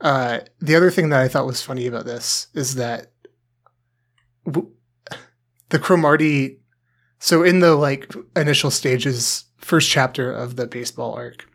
Uh 0.00 0.40
the 0.60 0.74
other 0.74 0.90
thing 0.90 1.10
that 1.10 1.20
i 1.20 1.28
thought 1.28 1.46
was 1.46 1.62
funny 1.62 1.86
about 1.86 2.04
this 2.04 2.48
is 2.54 2.74
that 2.74 3.12
w- 4.44 4.72
the 5.68 5.78
cromartie 5.78 6.58
so 7.20 7.44
in 7.44 7.60
the 7.60 7.76
like 7.76 8.12
initial 8.34 8.70
stages 8.72 9.44
first 9.58 9.88
chapter 9.88 10.32
of 10.32 10.56
the 10.56 10.66
baseball 10.66 11.14
arc 11.14 11.46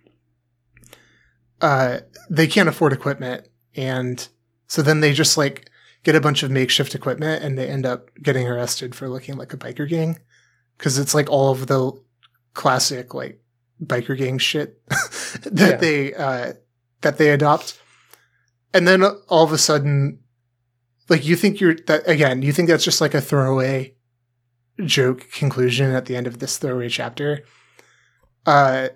uh 1.61 1.99
they 2.29 2.47
can't 2.47 2.69
afford 2.69 2.93
equipment. 2.93 3.47
And 3.75 4.27
so 4.67 4.81
then 4.81 4.99
they 4.99 5.13
just 5.13 5.37
like 5.37 5.69
get 6.03 6.15
a 6.15 6.21
bunch 6.21 6.43
of 6.43 6.51
makeshift 6.51 6.95
equipment 6.95 7.43
and 7.43 7.57
they 7.57 7.67
end 7.67 7.85
up 7.85 8.09
getting 8.21 8.47
arrested 8.47 8.95
for 8.95 9.09
looking 9.09 9.37
like 9.37 9.53
a 9.53 9.57
biker 9.57 9.87
gang. 9.87 10.19
Because 10.77 10.97
it's 10.97 11.15
like 11.15 11.29
all 11.29 11.51
of 11.51 11.67
the 11.67 11.91
classic 12.57 13.13
like 13.13 13.39
biker 13.83 14.17
gang 14.17 14.39
shit 14.39 14.81
that 15.43 15.51
Yeah. 15.53 15.75
they 15.77 16.13
uh 16.15 16.53
that 17.01 17.17
they 17.19 17.29
adopt 17.29 17.79
and 18.73 18.87
then 18.87 19.03
all 19.03 19.43
of 19.43 19.51
a 19.53 19.57
sudden 19.59 20.19
like 21.07 21.23
you 21.25 21.35
think 21.35 21.59
you're 21.61 21.75
that 21.85 22.07
again 22.09 22.41
you 22.41 22.51
think 22.51 22.67
that's 22.67 22.83
just 22.83 22.99
like 22.99 23.13
a 23.13 23.21
throwaway 23.21 23.93
joke 24.83 25.29
conclusion 25.31 25.91
at 25.91 26.05
the 26.07 26.15
end 26.17 26.25
of 26.25 26.39
this 26.39 26.57
throwaway 26.57 26.89
chapter 26.89 27.43
uh 28.47 28.87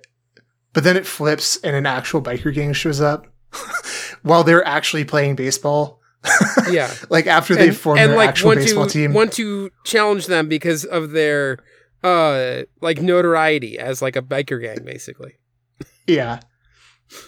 but 0.74 0.84
then 0.84 0.98
it 0.98 1.06
flips 1.06 1.58
and 1.64 1.76
an 1.76 1.86
actual 1.86 2.22
biker 2.22 2.52
gang 2.54 2.74
shows 2.74 3.00
up 3.00 3.28
while 4.24 4.44
they're 4.44 4.66
actually 4.68 5.06
playing 5.06 5.36
baseball 5.36 6.00
Yeah. 6.70 6.92
like 7.12 7.28
after 7.28 7.56
they've 7.56 7.78
formed 7.78 8.00
their 8.00 8.18
actual 8.20 8.48
want 8.50 8.60
baseball 8.62 8.88
to 8.88 8.92
team 8.94 9.14
want 9.14 9.34
to 9.34 9.70
challenge 9.86 10.26
them 10.26 10.48
because 10.50 10.86
of 10.86 11.12
their 11.12 11.60
uh 12.04 12.64
like 12.82 13.02
notoriety 13.02 13.78
as 13.80 14.02
like 14.02 14.16
a 14.16 14.22
biker 14.22 14.62
gang, 14.62 14.84
basically. 14.86 15.34
yeah 16.08 16.40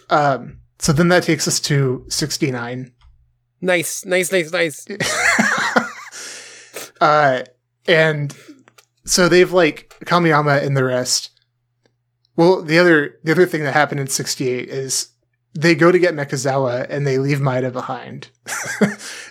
um 0.09 0.59
so 0.79 0.91
then 0.91 1.07
that 1.09 1.23
takes 1.23 1.47
us 1.47 1.59
to 1.59 2.05
69 2.09 2.91
Nice, 3.61 4.03
nice, 4.03 4.29
nice, 4.29 4.51
nice. 4.51 4.85
uh, 7.01 7.43
and 7.87 8.35
so 9.05 9.29
they've 9.29 9.53
like 9.53 9.95
Kamiyama 10.03 10.61
and 10.61 10.75
the 10.75 10.83
rest. 10.83 11.29
Well, 12.35 12.61
the 12.61 12.77
other 12.77 13.19
the 13.23 13.31
other 13.31 13.45
thing 13.45 13.63
that 13.63 13.73
happened 13.73 14.01
in 14.01 14.07
'68 14.07 14.67
is 14.67 15.07
they 15.57 15.75
go 15.75 15.93
to 15.93 15.99
get 15.99 16.13
Mechazawa 16.13 16.87
and 16.89 17.07
they 17.07 17.19
leave 17.19 17.39
Maeda 17.39 17.71
behind. 17.71 18.27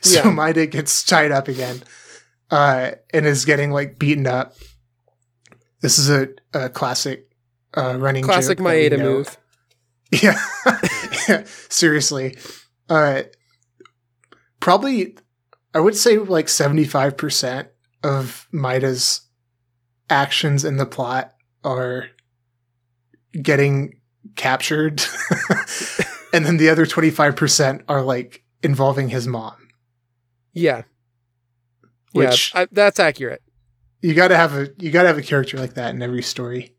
so 0.00 0.10
Yeah. 0.10 0.22
Maeda 0.30 0.70
gets 0.70 1.04
tied 1.04 1.30
up 1.30 1.46
again, 1.46 1.82
uh, 2.50 2.92
and 3.12 3.26
is 3.26 3.44
getting 3.44 3.70
like 3.70 3.98
beaten 3.98 4.26
up. 4.26 4.54
This 5.82 5.98
is 5.98 6.08
a, 6.08 6.28
a 6.54 6.68
classic 6.70 7.28
uh, 7.76 7.96
running 7.98 8.24
Classic 8.24 8.58
Maeda 8.58 8.98
move. 8.98 9.36
Yeah. 10.22 10.38
yeah. 11.28 11.44
Seriously. 11.70 12.36
Uh 12.90 13.22
probably 14.60 15.16
I 15.74 15.80
would 15.80 15.96
say 15.96 16.18
like 16.18 16.48
75% 16.48 17.68
of 18.04 18.46
Maeda's 18.52 19.22
actions 20.10 20.66
in 20.66 20.76
the 20.76 20.84
plot 20.84 21.32
are 21.64 22.08
getting 23.40 23.94
captured. 24.36 25.02
and 26.34 26.44
then 26.44 26.58
the 26.58 26.68
other 26.68 26.84
25% 26.84 27.84
are 27.88 28.02
like 28.02 28.44
involving 28.62 29.08
his 29.08 29.26
mom. 29.26 29.56
Yeah. 30.52 30.82
Which- 32.12 32.52
yeah, 32.54 32.60
I, 32.62 32.68
that's 32.70 33.00
accurate. 33.00 33.42
You 34.02 34.14
got 34.14 34.28
to 34.28 34.36
have 34.36 34.54
a 34.54 34.68
you 34.78 34.90
got 34.90 35.02
to 35.02 35.08
have 35.08 35.18
a 35.18 35.22
character 35.22 35.58
like 35.58 35.74
that 35.74 35.94
in 35.94 36.02
every 36.02 36.22
story. 36.22 36.74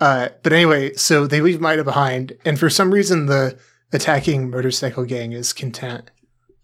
Uh, 0.00 0.28
but 0.42 0.52
anyway, 0.52 0.94
so 0.94 1.26
they 1.26 1.40
leave 1.40 1.58
Maeda 1.58 1.84
behind, 1.84 2.36
and 2.44 2.58
for 2.58 2.70
some 2.70 2.92
reason, 2.92 3.26
the 3.26 3.58
attacking 3.92 4.48
motorcycle 4.50 5.04
gang 5.04 5.32
is 5.32 5.52
content 5.52 6.10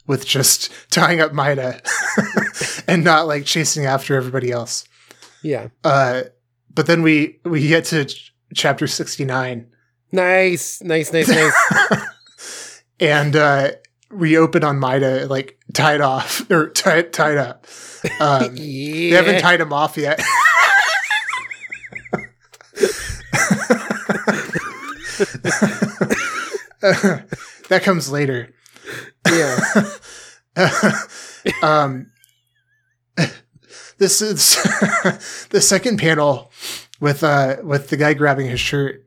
with 0.07 0.25
just 0.25 0.71
tying 0.91 1.21
up 1.21 1.33
Maeda 1.33 1.81
and 2.89 3.03
not 3.03 3.27
like 3.27 3.45
chasing 3.45 3.87
after 3.87 4.15
everybody 4.15 4.53
else. 4.53 4.85
Yeah. 5.43 5.69
Uh, 5.83 6.25
but 6.73 6.87
then 6.87 7.03
we 7.03 7.41
we 7.45 7.67
get 7.67 7.87
to 7.87 8.05
ch- 8.05 8.33
chapter 8.55 8.87
sixty 8.87 9.25
nine, 9.25 9.75
Nice, 10.15 10.81
nice, 10.81 11.13
nice, 11.13 11.29
nice. 11.29 12.83
and 13.01 13.35
uh, 13.35 13.71
we 14.15 14.39
open 14.39 14.65
on 14.65 14.79
Maeda 14.81 15.29
like 15.29 15.59
tied 15.73 16.01
off 16.01 16.49
or 16.51 16.71
tied 16.71 17.13
tied 17.13 17.37
up. 17.37 17.67
Um, 18.21 18.55
yeah. 18.57 19.11
They 19.11 19.17
haven't 19.17 19.41
tied 19.41 19.61
him 19.61 19.73
off 19.73 19.97
yet. 19.97 20.19
that 27.69 27.81
comes 27.83 28.11
later. 28.11 28.51
yeah. 29.31 29.59
um, 31.63 32.11
this 33.99 34.21
is 34.21 34.57
the 35.51 35.61
second 35.61 35.99
panel 35.99 36.51
with 37.01 37.23
uh 37.23 37.57
with 37.63 37.89
the 37.89 37.97
guy 37.97 38.15
grabbing 38.15 38.49
his 38.49 38.61
shirt. 38.61 39.05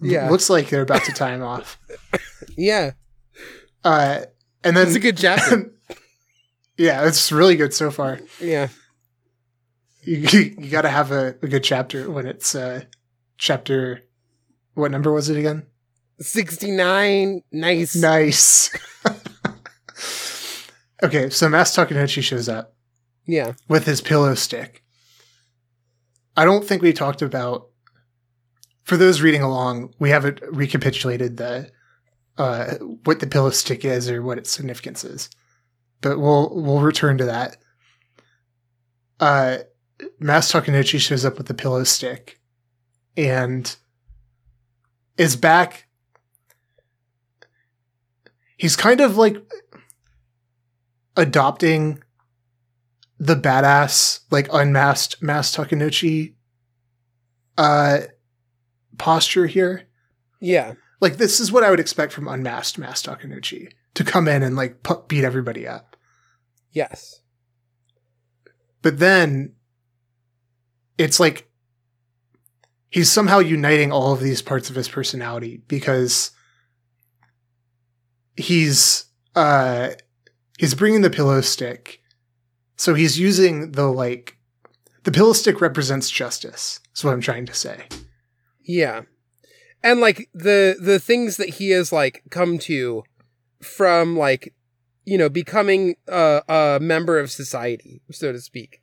Yeah. 0.00 0.30
looks 0.30 0.48
like 0.48 0.68
they're 0.68 0.82
about 0.82 1.04
to 1.04 1.12
tie 1.12 1.34
him 1.34 1.42
off. 1.42 1.78
Yeah. 2.56 2.92
Uh, 3.84 4.22
and 4.64 4.76
then 4.76 4.86
It's 4.86 4.96
a 4.96 5.00
good 5.00 5.16
chapter. 5.16 5.72
Yeah, 6.80 7.08
it's 7.08 7.32
really 7.32 7.56
good 7.56 7.74
so 7.74 7.90
far. 7.90 8.20
Yeah. 8.40 8.68
You, 10.04 10.18
you 10.56 10.70
got 10.70 10.82
to 10.82 10.88
have 10.88 11.10
a, 11.10 11.34
a 11.42 11.48
good 11.48 11.64
chapter 11.64 12.08
when 12.08 12.24
it's 12.24 12.54
uh, 12.54 12.82
chapter. 13.36 14.02
What 14.74 14.92
number 14.92 15.10
was 15.10 15.28
it 15.28 15.36
again? 15.36 15.66
69. 16.20 17.42
Nice. 17.50 17.96
Nice. 17.96 18.70
okay, 21.02 21.30
so 21.30 21.48
Mass 21.48 21.74
Takanochi 21.76 22.22
shows 22.22 22.48
up 22.48 22.74
Yeah. 23.26 23.54
with 23.68 23.84
his 23.86 24.00
pillow 24.00 24.34
stick. 24.36 24.84
I 26.36 26.44
don't 26.44 26.64
think 26.64 26.82
we 26.82 26.92
talked 26.92 27.22
about. 27.22 27.70
For 28.84 28.96
those 28.96 29.20
reading 29.20 29.42
along, 29.42 29.94
we 29.98 30.10
haven't 30.10 30.40
recapitulated 30.50 31.36
the 31.38 31.72
uh, 32.38 32.74
what 33.04 33.20
the 33.20 33.26
pillow 33.26 33.50
stick 33.50 33.84
is 33.84 34.08
or 34.08 34.22
what 34.22 34.38
its 34.38 34.50
significance 34.50 35.04
is, 35.04 35.28
but 36.00 36.18
we'll 36.18 36.50
we'll 36.54 36.80
return 36.80 37.18
to 37.18 37.24
that. 37.26 37.56
Uh, 39.20 39.58
Mass 40.20 40.50
Takanochi 40.50 41.00
shows 41.00 41.24
up 41.24 41.36
with 41.36 41.48
the 41.48 41.54
pillow 41.54 41.84
stick, 41.84 42.40
and 43.16 43.76
is 45.16 45.36
back. 45.36 45.88
He's 48.56 48.76
kind 48.76 49.00
of 49.00 49.16
like 49.16 49.36
adopting 51.16 52.02
the 53.18 53.34
badass, 53.36 54.20
like 54.30 54.48
unmasked 54.52 55.20
Mass 55.20 55.54
Takanochi 55.54 56.34
uh 57.56 58.02
posture 58.98 59.46
here. 59.46 59.88
Yeah. 60.40 60.74
Like 61.00 61.16
this 61.16 61.40
is 61.40 61.52
what 61.52 61.64
I 61.64 61.70
would 61.70 61.80
expect 61.80 62.12
from 62.12 62.28
unmasked 62.28 62.78
Mass 62.78 63.02
Takanochi 63.02 63.72
to 63.94 64.04
come 64.04 64.28
in 64.28 64.42
and 64.42 64.56
like 64.56 64.82
pu- 64.82 65.04
beat 65.06 65.24
everybody 65.24 65.66
up. 65.66 65.96
Yes. 66.72 67.20
But 68.82 68.98
then 68.98 69.54
it's 70.96 71.20
like 71.20 71.48
he's 72.90 73.10
somehow 73.10 73.38
uniting 73.38 73.92
all 73.92 74.12
of 74.12 74.20
these 74.20 74.42
parts 74.42 74.70
of 74.70 74.76
his 74.76 74.88
personality 74.88 75.62
because 75.68 76.32
he's 78.36 79.06
uh 79.34 79.90
he's 80.58 80.74
bringing 80.74 81.02
the 81.02 81.10
pillow 81.10 81.40
stick. 81.40 82.00
So 82.76 82.94
he's 82.94 83.18
using 83.18 83.72
the 83.72 83.86
like 83.86 84.38
the 85.04 85.12
pillow 85.12 85.32
stick 85.32 85.60
represents 85.60 86.10
justice. 86.10 86.80
Is 86.94 87.04
what 87.04 87.12
I'm 87.12 87.20
trying 87.20 87.46
to 87.46 87.54
say. 87.54 87.84
Yeah. 88.62 89.02
And 89.82 90.00
like 90.00 90.28
the 90.34 90.76
the 90.80 90.98
things 90.98 91.36
that 91.36 91.50
he 91.50 91.70
has 91.70 91.92
like 91.92 92.22
come 92.30 92.58
to 92.60 93.04
from 93.62 94.16
like 94.16 94.54
you 95.04 95.16
know 95.18 95.28
becoming 95.28 95.96
a, 96.06 96.42
a 96.48 96.78
member 96.80 97.18
of 97.18 97.30
society, 97.30 98.02
so 98.10 98.32
to 98.32 98.40
speak. 98.40 98.82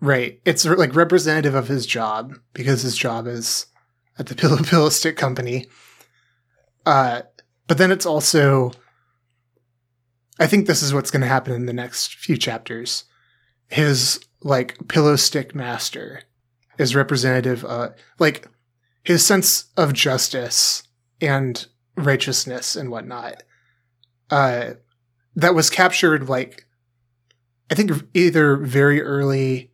Right. 0.00 0.40
It's 0.44 0.64
like 0.64 0.96
representative 0.96 1.54
of 1.54 1.68
his 1.68 1.86
job 1.86 2.34
because 2.54 2.82
his 2.82 2.96
job 2.96 3.26
is 3.28 3.66
at 4.18 4.26
the 4.26 4.34
Pillow 4.36 4.58
Pillow 4.58 4.88
Stick 4.88 5.16
Company. 5.16 5.68
Uh, 6.84 7.22
but 7.68 7.78
then 7.78 7.92
it's 7.92 8.06
also, 8.06 8.72
I 10.38 10.46
think 10.46 10.66
this 10.66 10.82
is 10.82 10.92
what's 10.92 11.10
going 11.10 11.22
to 11.22 11.28
happen 11.28 11.52
in 11.52 11.66
the 11.66 11.72
next 11.72 12.14
few 12.16 12.36
chapters. 12.36 13.04
His 13.68 14.20
like 14.42 14.76
pillow 14.88 15.16
stick 15.16 15.54
master 15.54 16.22
is 16.78 16.96
representative, 16.96 17.64
uh, 17.64 17.90
like 18.18 18.48
his 19.02 19.24
sense 19.24 19.70
of 19.76 19.92
justice 19.92 20.84
and 21.20 21.66
righteousness 21.96 22.76
and 22.76 22.90
whatnot. 22.90 23.42
Uh, 24.30 24.74
that 25.36 25.54
was 25.54 25.70
captured 25.70 26.28
like, 26.28 26.66
I 27.70 27.74
think 27.74 27.90
either 28.14 28.56
very 28.56 29.02
early 29.02 29.72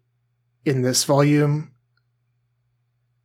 in 0.65 0.83
this 0.83 1.05
volume 1.05 1.73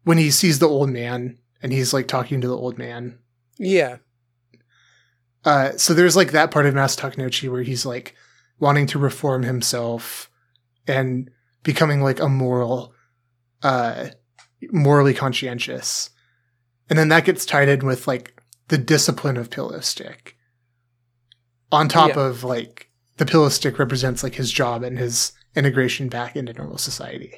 when 0.03 0.17
he 0.17 0.31
sees 0.31 0.59
the 0.59 0.67
old 0.67 0.89
man 0.89 1.37
and 1.61 1.71
he's 1.71 1.93
like 1.93 2.07
talking 2.07 2.41
to 2.41 2.47
the 2.47 2.57
old 2.57 2.77
man. 2.77 3.17
Yeah. 3.57 3.97
Uh, 5.45 5.71
so 5.77 5.93
there's 5.93 6.15
like 6.15 6.31
that 6.31 6.51
part 6.51 6.65
of 6.65 6.73
Mass 6.73 6.95
Takanochi 6.95 7.49
where 7.51 7.63
he's 7.63 7.85
like 7.85 8.15
wanting 8.59 8.87
to 8.87 8.99
reform 8.99 9.43
himself 9.43 10.29
and 10.87 11.29
becoming 11.63 12.01
like 12.01 12.19
a 12.19 12.29
moral, 12.29 12.93
uh, 13.61 14.07
morally 14.71 15.13
conscientious. 15.13 16.09
And 16.89 16.97
then 16.99 17.09
that 17.09 17.25
gets 17.25 17.45
tied 17.45 17.69
in 17.69 17.85
with 17.85 18.07
like 18.07 18.41
the 18.67 18.77
discipline 18.77 19.37
of 19.37 19.49
Pillow 19.49 19.79
Stick. 19.79 20.37
On 21.71 21.87
top 21.87 22.15
Yeah. 22.15 22.21
of 22.27 22.43
like 22.43 22.89
the 23.17 23.25
Pillow 23.25 23.49
Stick 23.49 23.79
represents 23.79 24.23
like 24.23 24.35
his 24.35 24.51
job 24.51 24.83
and 24.83 24.97
his 24.97 25.31
integration 25.55 26.09
back 26.09 26.35
into 26.35 26.53
normal 26.53 26.77
society. 26.77 27.35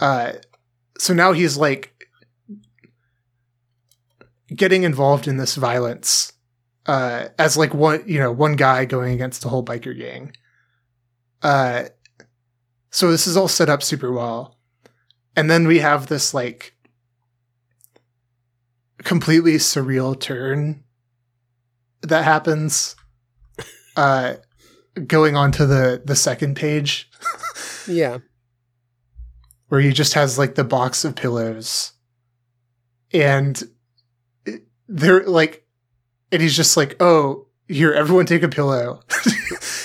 Uh, 0.00 0.32
so 0.98 1.12
now 1.14 1.32
he's 1.32 1.56
like 1.56 2.08
getting 4.54 4.82
involved 4.82 5.28
in 5.28 5.36
this 5.36 5.54
violence 5.54 6.32
uh, 6.86 7.28
as 7.38 7.56
like 7.56 7.74
one 7.74 8.02
you 8.06 8.18
know 8.18 8.32
one 8.32 8.56
guy 8.56 8.84
going 8.84 9.12
against 9.12 9.42
the 9.42 9.48
whole 9.48 9.64
biker 9.64 9.96
gang. 9.96 10.32
Uh, 11.42 11.84
so 12.90 13.10
this 13.10 13.26
is 13.26 13.36
all 13.36 13.48
set 13.48 13.68
up 13.68 13.82
super 13.82 14.10
well, 14.12 14.56
and 15.36 15.50
then 15.50 15.66
we 15.66 15.78
have 15.78 16.06
this 16.06 16.32
like 16.34 16.74
completely 18.98 19.54
surreal 19.54 20.18
turn 20.18 20.84
that 22.02 22.24
happens. 22.24 22.96
Uh, 23.96 24.34
going 25.06 25.36
on 25.36 25.52
to 25.52 25.66
the 25.66 26.00
the 26.04 26.16
second 26.16 26.54
page 26.56 27.10
Yeah. 27.88 28.18
where 29.68 29.80
he 29.80 29.92
just 29.92 30.14
has 30.14 30.38
like 30.38 30.54
the 30.54 30.64
box 30.64 31.04
of 31.04 31.14
pillows 31.16 31.92
and 33.12 33.62
they're 34.88 35.24
like 35.26 35.64
and 36.32 36.40
he's 36.42 36.56
just 36.56 36.76
like 36.76 36.96
oh 37.00 37.46
here 37.68 37.92
everyone 37.92 38.26
take 38.26 38.42
a 38.42 38.48
pillow 38.48 39.00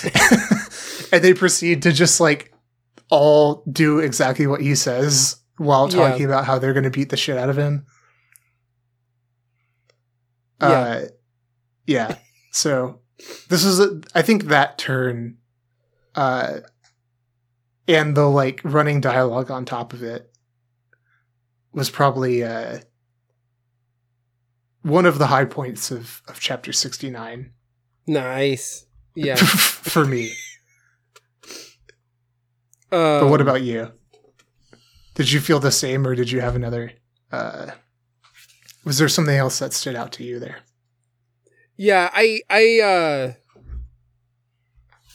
and 1.12 1.22
they 1.24 1.32
proceed 1.34 1.82
to 1.82 1.92
just 1.92 2.20
like 2.20 2.52
all 3.10 3.62
do 3.70 3.98
exactly 3.98 4.46
what 4.46 4.60
he 4.60 4.74
says 4.74 5.36
while 5.58 5.88
Yeah. 5.88 5.96
talking 6.08 6.24
about 6.24 6.44
how 6.44 6.58
they're 6.58 6.72
going 6.72 6.84
to 6.84 6.90
beat 6.90 7.10
the 7.10 7.16
shit 7.16 7.36
out 7.38 7.48
of 7.48 7.56
him 7.56 7.86
Yeah. 10.60 10.68
uh 10.68 11.00
yeah 11.86 12.16
so 12.50 13.00
this 13.48 13.64
is 13.64 13.78
a, 13.80 14.00
i 14.14 14.22
think 14.22 14.44
that 14.44 14.78
turn 14.78 15.36
uh 16.14 16.58
and 17.88 18.16
the 18.16 18.26
like 18.26 18.60
running 18.64 19.00
dialogue 19.00 19.50
on 19.50 19.64
top 19.64 19.92
of 19.92 20.02
it 20.02 20.30
was 21.72 21.90
probably 21.90 22.42
uh 22.42 22.78
one 24.82 25.06
of 25.06 25.18
the 25.18 25.26
high 25.28 25.44
points 25.44 25.90
of 25.90 26.22
of 26.28 26.40
chapter 26.40 26.72
69 26.72 27.52
Nice. 28.08 28.86
Yeah. 29.16 29.34
for 29.36 30.04
me 30.04 30.32
Um, 32.96 33.20
but 33.20 33.30
what 33.30 33.40
about 33.40 33.62
you 33.62 33.92
did 35.14 35.30
you 35.32 35.40
feel 35.40 35.60
the 35.60 35.70
same 35.72 36.06
or 36.06 36.14
did 36.14 36.30
you 36.30 36.40
have 36.40 36.56
another 36.56 36.92
uh 37.32 37.70
was 38.84 38.98
there 38.98 39.08
something 39.08 39.36
else 39.36 39.58
that 39.58 39.72
stood 39.72 39.96
out 39.96 40.12
to 40.12 40.24
you 40.24 40.38
there 40.38 40.58
Yeah, 41.76 42.08
I 42.12 42.40
I 42.48 42.80
uh 42.80 43.32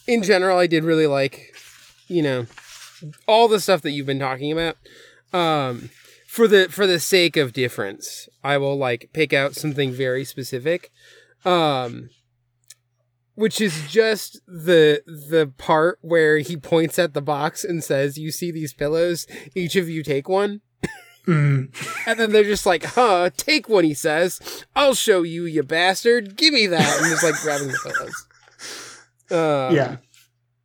in 0.08 0.24
general 0.24 0.58
I 0.58 0.68
did 0.68 0.84
really 0.84 1.08
like, 1.08 1.56
you 2.08 2.22
know, 2.22 2.46
all 3.28 3.48
the 3.48 3.60
stuff 3.60 3.82
that 3.82 3.92
you've 3.92 4.06
been 4.06 4.20
talking 4.20 4.52
about. 4.52 4.78
Um 5.34 5.90
for 6.28 6.48
the 6.48 6.68
for 6.70 6.86
the 6.88 7.00
sake 7.00 7.38
of 7.38 7.54
difference, 7.54 8.30
I 8.44 8.58
will 8.58 8.78
like 8.78 9.10
pick 9.14 9.34
out 9.34 9.56
something 9.56 9.92
very 9.92 10.26
specific. 10.26 10.92
Um 11.46 12.10
which 13.36 13.62
is 13.62 13.90
just 13.90 14.42
the 14.48 15.02
the 15.06 15.52
part 15.58 15.98
where 16.02 16.38
he 16.40 16.58
points 16.58 17.00
at 17.00 17.14
the 17.14 17.22
box 17.22 17.64
and 17.64 17.84
says, 17.84 18.18
"You 18.18 18.32
see 18.32 18.52
these 18.52 18.74
pillows? 18.74 19.28
Each 19.56 19.76
of 19.76 19.90
you 19.90 20.04
take 20.04 20.28
one." 20.30 20.62
mm. 21.28 22.08
And 22.08 22.20
then 22.20 22.32
they're 22.32 22.44
just 22.44 22.66
like, 22.66 22.84
huh, 22.84 23.30
take 23.38 23.70
one, 23.70 23.84
he 23.84 23.94
says. 23.94 24.66
I'll 24.76 24.96
show 24.96 25.22
you, 25.22 25.46
you 25.46 25.64
bastard. 25.64 26.36
Give 26.36 26.54
me 26.54 26.68
that. 26.68 26.98
And 27.00 27.10
just 27.10 27.24
like 27.24 27.36
grabbing 27.42 27.68
the 27.68 27.80
pillows. 27.84 28.28
Um, 29.32 29.76
yeah 29.76 29.98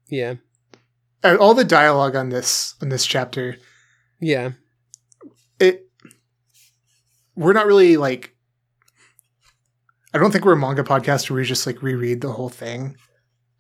Yeah. 0.09 0.35
Uh, 1.23 1.37
all 1.37 1.55
the 1.55 1.65
dialogue 1.65 2.17
on 2.17 2.31
this 2.31 2.75
on 2.83 2.89
this 2.89 3.07
chapter 3.07 3.57
Yeah. 4.21 4.53
it 5.61 5.89
we're 7.37 7.53
not 7.53 7.67
really 7.67 7.97
like 7.97 8.36
I 10.17 10.19
don't 10.19 10.31
think 10.33 10.45
we're 10.45 10.55
a 10.55 10.57
manga 10.57 10.83
podcast 10.83 11.29
where 11.29 11.37
we 11.39 11.45
just 11.45 11.67
like 11.67 11.83
reread 11.83 12.21
the 12.23 12.33
whole 12.33 12.49
thing. 12.49 12.97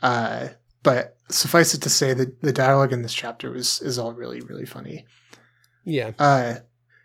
Uh 0.02 0.48
but 0.82 1.16
suffice 1.28 1.74
it 1.74 1.82
to 1.82 1.90
say 1.90 2.14
that 2.14 2.40
the 2.40 2.52
dialogue 2.52 2.92
in 2.92 3.02
this 3.02 3.12
chapter 3.14 3.50
was 3.50 3.80
is 3.82 3.98
all 3.98 4.12
really, 4.14 4.40
really 4.40 4.64
funny. 4.66 5.04
Yeah. 5.84 6.12
Uh 6.18 6.54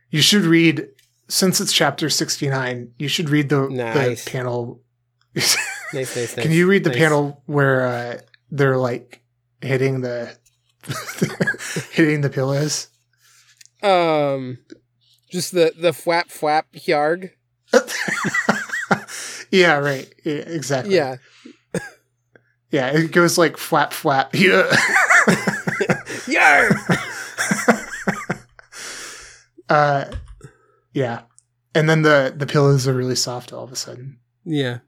you 0.10 0.22
should 0.22 0.44
read 0.44 0.88
since 1.28 1.60
it's 1.60 1.74
chapter 1.74 2.10
sixty 2.10 2.50
nine, 2.50 2.92
you 2.98 3.08
should 3.08 3.30
read 3.30 3.50
the, 3.50 3.68
Nice. 3.70 4.24
the 4.26 4.32
panel 4.32 4.82
Nice, 5.36 5.58
nice, 5.94 6.16
nice. 6.16 6.36
Can 6.36 6.52
you 6.52 6.68
read 6.70 6.84
the 6.84 6.90
Nice. 6.90 7.00
panel 7.00 7.44
where 7.46 7.86
uh 7.88 8.18
they're 8.52 8.78
like 8.78 9.22
hitting 9.62 10.02
the 10.02 10.36
hitting 11.92 12.22
the 12.22 12.30
pillows. 12.30 12.88
Um, 13.84 14.60
just 15.30 15.52
the 15.54 15.74
the 15.78 15.94
flap 15.94 16.30
flap 16.30 16.68
yarg. 16.74 17.32
yeah, 19.52 19.78
right. 19.78 20.12
Yeah, 20.24 20.34
exactly. 20.34 20.96
Yeah, 20.96 21.18
Yeah, 22.72 22.88
it 22.88 23.12
goes 23.12 23.38
like 23.38 23.58
flap 23.58 23.94
flap. 23.94 24.34
Yeah. 24.36 24.64
yarg. 26.28 26.78
uh 29.70 30.06
yeah. 30.94 31.22
And 31.74 31.90
then 31.90 32.02
the 32.02 32.34
the 32.36 32.46
pillows 32.46 32.88
are 32.88 32.94
really 32.94 33.16
soft 33.16 33.54
all 33.54 33.64
of 33.64 33.72
a 33.72 33.76
sudden. 33.76 34.20
Yeah. 34.46 34.80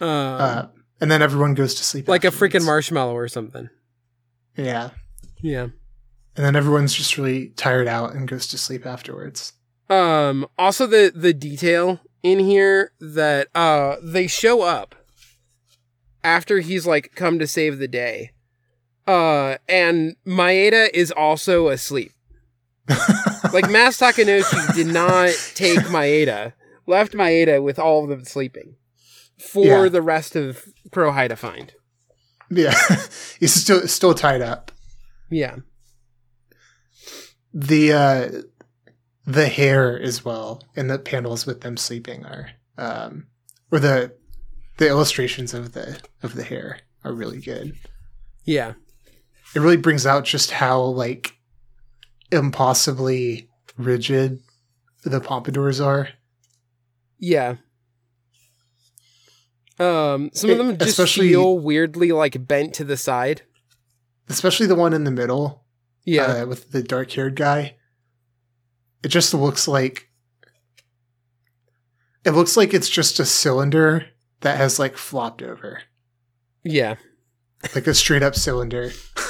Um, 0.00 0.08
Uh 0.08 0.66
and 1.00 1.10
then 1.10 1.22
everyone 1.22 1.54
goes 1.54 1.74
to 1.76 1.84
sleep. 1.84 2.06
like 2.08 2.24
a 2.24 2.28
freaking 2.28 2.64
marshmallow 2.64 3.14
or 3.16 3.28
something. 3.28 3.68
Yeah. 4.56 4.90
Yeah. 5.40 5.68
And 6.36 6.46
then 6.46 6.54
everyone's 6.56 6.94
just 6.94 7.18
really 7.18 7.48
tired 7.48 7.88
out 7.88 8.14
and 8.14 8.28
goes 8.28 8.46
to 8.48 8.58
sleep 8.58 8.86
afterwards. 8.86 9.52
Um 9.88 10.46
also 10.58 10.86
the 10.86 11.12
the 11.14 11.32
detail 11.34 12.00
in 12.22 12.38
here 12.38 12.92
that 13.00 13.48
uh 13.54 13.96
they 14.02 14.26
show 14.26 14.62
up 14.62 14.94
after 16.24 16.60
he's 16.60 16.86
like 16.86 17.12
come 17.14 17.38
to 17.38 17.46
save 17.46 17.78
the 17.78 17.88
day. 17.88 18.30
Uh 19.06 19.56
and 19.68 20.16
Maeda 20.26 20.88
is 20.94 21.10
also 21.10 21.68
asleep. 21.68 22.12
Like 23.52 23.70
Mas 23.70 23.98
Takanoshi 23.98 24.74
did 24.74 24.86
not 24.86 25.28
take 25.54 25.78
Maeda, 25.80 26.54
left 26.86 27.12
Maeda 27.12 27.62
with 27.62 27.78
all 27.78 28.02
of 28.02 28.08
them 28.08 28.24
sleeping 28.24 28.76
for 29.38 29.66
Yeah. 29.66 29.88
the 29.90 30.00
rest 30.00 30.36
of 30.36 30.64
Crow 30.90 31.12
High 31.12 31.28
to 31.28 31.36
find. 31.36 31.74
Yeah. 32.50 32.72
He's 33.40 33.52
still 33.52 33.86
still 33.88 34.14
tied 34.14 34.40
up. 34.40 34.72
Yeah. 35.28 35.56
The 37.52 37.92
uh 37.92 38.42
the 39.26 39.48
hair 39.48 40.00
as 40.00 40.24
well 40.24 40.62
and 40.74 40.90
the 40.90 40.98
panels 40.98 41.46
with 41.46 41.60
them 41.60 41.76
sleeping 41.76 42.24
are 42.24 42.50
um 42.78 43.26
or 43.70 43.78
the 43.78 44.12
the 44.78 44.88
illustrations 44.88 45.54
of 45.54 45.72
the 45.72 46.00
of 46.22 46.34
the 46.34 46.42
hair 46.42 46.80
are 47.04 47.12
really 47.12 47.40
good. 47.40 47.76
Yeah. 48.44 48.72
It 49.54 49.60
really 49.60 49.76
brings 49.76 50.06
out 50.06 50.24
just 50.24 50.50
how 50.50 50.80
like 50.80 51.34
impossibly 52.30 53.48
rigid 53.76 54.40
the 55.04 55.20
pompadours 55.20 55.80
are. 55.80 56.08
Yeah. 57.18 57.56
Um, 59.78 60.30
some 60.32 60.50
of 60.50 60.58
them 60.58 60.76
just 60.78 60.90
especially- 60.90 61.28
feel 61.30 61.58
weirdly 61.58 62.12
like 62.12 62.46
bent 62.46 62.74
to 62.74 62.84
the 62.84 62.96
side. 62.96 63.42
Especially 64.28 64.66
the 64.66 64.74
one 64.74 64.92
in 64.92 65.04
the 65.04 65.10
middle 65.10 65.64
Yeah. 66.04 66.24
uh, 66.42 66.46
with 66.46 66.70
the 66.70 66.82
dark 66.82 67.10
haired 67.12 67.36
guy. 67.36 67.76
It 69.02 69.08
just 69.08 69.34
looks 69.34 69.66
like 69.66 70.08
it 72.24 72.30
looks 72.30 72.56
like 72.56 72.72
it's 72.72 72.88
just 72.88 73.18
a 73.18 73.24
cylinder 73.24 74.06
that 74.40 74.56
has 74.56 74.78
like 74.78 74.96
flopped 74.96 75.42
over. 75.42 75.82
yeah. 76.64 76.94
Like 77.74 77.86
a 77.86 77.94
straight 77.94 78.24
up 78.24 78.34
cylinder. 78.34 78.90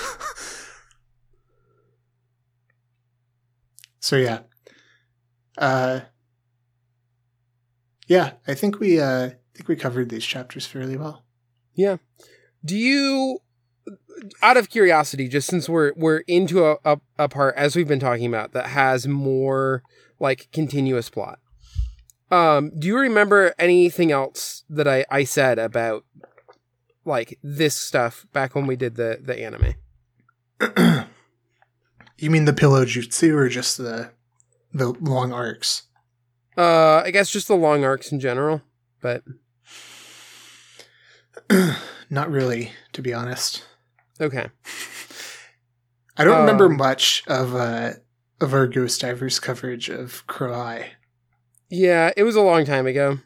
so 4.00 4.16
yeah. 4.16 4.40
Uh 5.58 6.00
yeah, 8.08 8.32
I 8.46 8.54
think 8.54 8.80
we 8.80 9.00
uh 9.00 9.26
I 9.26 9.34
think 9.54 9.68
we 9.68 9.76
covered 9.76 10.08
these 10.08 10.24
chapters 10.24 10.66
fairly 10.66 10.96
well. 10.96 11.24
Yeah. 11.74 11.98
Do 12.64 12.76
you 12.76 13.38
out 14.42 14.56
of 14.56 14.70
curiosity, 14.70 15.28
just 15.28 15.48
since 15.48 15.68
we're 15.68 15.92
we're 15.96 16.18
into 16.28 16.64
a, 16.64 16.76
a, 16.84 17.00
a 17.18 17.28
part 17.28 17.54
as 17.56 17.76
we've 17.76 17.88
been 17.88 18.00
talking 18.00 18.26
about 18.26 18.52
that 18.52 18.66
has 18.66 19.06
more 19.06 19.82
like 20.18 20.48
continuous 20.52 21.10
plot. 21.10 21.38
Um, 22.30 22.72
do 22.78 22.88
you 22.88 22.98
remember 22.98 23.54
anything 23.58 24.10
else 24.10 24.64
that 24.70 24.88
I, 24.88 25.04
I 25.10 25.24
said 25.24 25.58
about 25.58 26.04
like 27.04 27.38
this 27.42 27.74
stuff 27.74 28.26
back 28.32 28.54
when 28.54 28.66
we 28.66 28.76
did 28.76 28.96
the, 28.96 29.18
the 29.20 29.38
anime? 29.42 29.74
you 32.18 32.30
mean 32.30 32.46
the 32.46 32.52
pillow 32.52 32.84
jutsu 32.84 33.34
or 33.34 33.48
just 33.48 33.76
the 33.78 34.12
the 34.72 34.90
long 35.00 35.32
arcs? 35.32 35.82
Uh, 36.56 37.02
I 37.04 37.10
guess 37.10 37.30
just 37.30 37.48
the 37.48 37.56
long 37.56 37.84
arcs 37.84 38.12
in 38.12 38.20
general, 38.20 38.62
but 39.00 39.24
Not 42.10 42.30
really, 42.30 42.72
to 42.92 43.02
be 43.02 43.14
honest. 43.14 43.64
Okay. 44.22 44.48
I 46.16 46.24
don't 46.24 46.40
remember 46.40 46.66
Um, 46.66 46.76
much 46.76 47.22
of 47.26 47.54
uh 47.54 47.92
of 48.40 48.54
our 48.54 48.66
Ghost 48.66 49.00
Divers 49.00 49.38
coverage 49.40 49.88
of 49.88 50.26
Crow 50.26 50.52
High. 50.54 50.92
Yeah, 51.70 52.10
it 52.16 52.22
was 52.24 52.36
a 52.36 52.42
long 52.42 52.64
time 52.64 52.86
ago. 52.86 53.18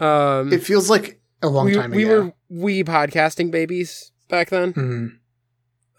Um, 0.00 0.52
It 0.52 0.62
feels 0.62 0.90
like 0.90 1.20
a 1.42 1.48
long 1.48 1.66
we, 1.66 1.74
time 1.74 1.90
we 1.92 2.04
ago. 2.04 2.32
We 2.48 2.58
were 2.58 2.82
we 2.82 2.84
podcasting 2.84 3.50
babies 3.50 4.12
back 4.28 4.50
then. 4.50 4.72
Mhm. 4.74 5.16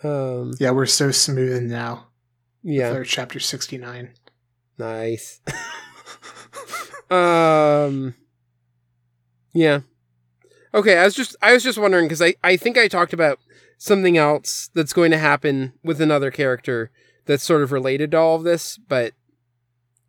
Um, 0.04 0.54
Yeah, 0.60 0.72
we're 0.72 0.86
so 0.86 1.12
smooth 1.12 1.64
now. 1.64 2.08
yeah, 2.64 2.92
our 2.92 3.04
chapter 3.04 3.40
sixty 3.40 3.78
nine. 3.78 4.14
nice. 4.78 5.42
um, 7.10 8.14
yeah. 9.54 9.82
Okay, 10.74 10.98
I 10.98 11.04
was 11.06 11.16
just 11.16 11.36
I 11.42 11.54
was 11.54 11.64
just 11.64 11.78
wondering 11.78 12.06
because 12.06 12.22
I 12.22 12.36
I 12.44 12.58
think 12.58 12.78
I 12.78 12.88
talked 12.88 13.14
about 13.14 13.40
something 13.82 14.16
else 14.16 14.70
that's 14.76 14.94
going 14.94 15.10
to 15.10 15.18
happen 15.18 15.74
with 15.84 16.00
another 16.00 16.30
character 16.30 16.92
that's 17.26 17.44
sort 17.44 17.64
of 17.64 17.72
related 17.72 18.12
to 18.12 18.18
all 18.18 18.36
of 18.36 18.44
this, 18.44 18.78
but 18.78 19.14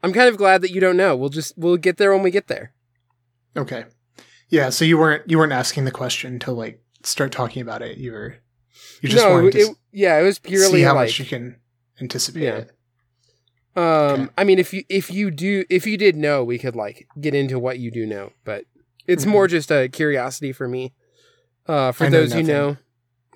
I'm 0.02 0.12
kind 0.12 0.28
of 0.28 0.36
glad 0.36 0.60
that 0.60 0.72
you 0.72 0.78
don't 0.80 0.96
know. 0.98 1.16
We'll 1.16 1.30
just 1.30 1.54
we'll 1.56 1.78
get 1.78 1.96
there 1.96 2.12
when 2.12 2.22
we 2.22 2.30
get 2.30 2.48
there. 2.48 2.74
Okay. 3.56 3.86
Yeah, 4.50 4.68
so 4.68 4.84
you 4.84 4.98
weren't 4.98 5.22
you 5.30 5.38
weren't 5.38 5.52
asking 5.54 5.86
the 5.86 5.90
question 5.90 6.38
to 6.40 6.52
like 6.52 6.82
start 7.02 7.32
talking 7.32 7.62
about 7.62 7.80
it. 7.80 7.96
You 7.96 8.12
were 8.12 8.36
you 9.00 9.08
just 9.08 9.24
no, 9.24 9.30
wanted 9.32 9.52
to 9.52 9.58
it, 9.60 9.76
yeah, 9.90 10.18
it 10.20 10.22
was 10.22 10.38
purely 10.38 10.80
see 10.80 10.82
how 10.82 10.94
like 10.94 11.06
much 11.08 11.18
you 11.18 11.24
can 11.24 11.56
anticipate 11.98 12.42
Yeah. 12.42 12.56
it. 12.56 12.70
Um, 13.74 13.82
Okay. 14.22 14.26
I 14.36 14.44
mean, 14.44 14.58
if 14.58 14.74
you 14.74 14.84
if 14.90 15.10
you 15.10 15.30
do 15.30 15.64
if 15.70 15.86
you 15.86 15.96
did 15.96 16.14
know, 16.16 16.44
we 16.44 16.58
could 16.58 16.76
like 16.76 17.06
get 17.18 17.34
into 17.34 17.58
what 17.58 17.78
you 17.78 17.90
do 17.90 18.04
know, 18.04 18.32
but 18.44 18.66
it's 19.06 19.24
Mhm. 19.24 19.28
more 19.28 19.48
just 19.48 19.70
a 19.70 19.88
curiosity 19.88 20.52
for 20.52 20.68
me. 20.68 20.92
Uh, 21.66 21.92
for 21.92 22.04
I 22.04 22.08
know 22.10 22.20
those 22.20 22.32
who 22.34 22.42
know, 22.42 22.76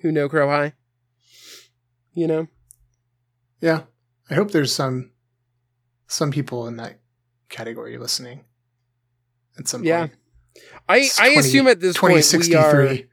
who 0.01 0.11
know 0.11 0.29
Crow 0.29 0.47
High, 0.47 0.73
you 2.13 2.27
know, 2.27 2.47
Yeah. 3.61 3.83
I 4.29 4.33
hope 4.35 4.51
there's 4.51 4.73
some 4.73 5.11
some 6.07 6.31
people 6.31 6.67
in 6.67 6.75
that 6.77 6.99
category 7.49 7.97
listening 7.97 8.45
at 9.57 9.67
some 9.67 9.83
Yeah. 9.83 10.07
point. 10.07 10.15
I 10.89 10.97
It's 10.99 11.19
I 11.19 11.33
20 11.33 11.39
assume 11.39 11.67
at 11.67 11.79
this 11.79 11.97
point 11.97 12.13
we 12.13 12.19
are 12.19 12.21
2063. 12.21 13.09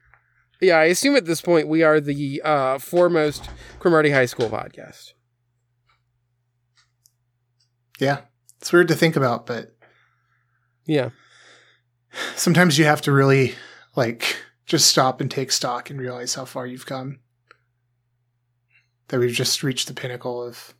yeah 0.61 0.77
I 0.79 0.85
assume 0.85 1.17
at 1.17 1.25
this 1.25 1.41
point 1.41 1.69
we 1.69 1.83
are 1.83 2.01
the 2.01 2.41
uh 2.45 2.79
foremost 2.79 3.49
Cromartie 3.81 4.11
High 4.11 4.27
School 4.27 4.49
podcast. 4.49 5.13
Yeah. 8.01 8.23
It's 8.61 8.73
weird 8.73 8.89
to 8.89 8.95
think 8.95 9.17
about, 9.17 9.47
but 9.47 9.77
Yeah, 10.87 11.11
sometimes 12.37 12.79
you 12.79 12.85
have 12.85 13.01
to 13.03 13.13
really 13.13 13.55
like 13.97 14.37
just 14.67 14.89
stop 14.89 15.21
and 15.21 15.31
take 15.31 15.53
stock 15.53 15.91
and 15.91 16.01
realize 16.01 16.35
how 16.35 16.45
far 16.45 16.67
you've 16.67 16.87
come. 16.87 17.19
That 19.09 19.21
we've 19.21 19.33
just 19.35 19.63
reached 19.63 19.89
the 19.89 19.95
pinnacle 19.95 20.43
of 20.43 20.75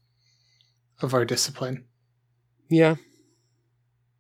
of 1.03 1.13
our 1.15 1.25
discipline. 1.25 1.85
yeah. 2.71 2.97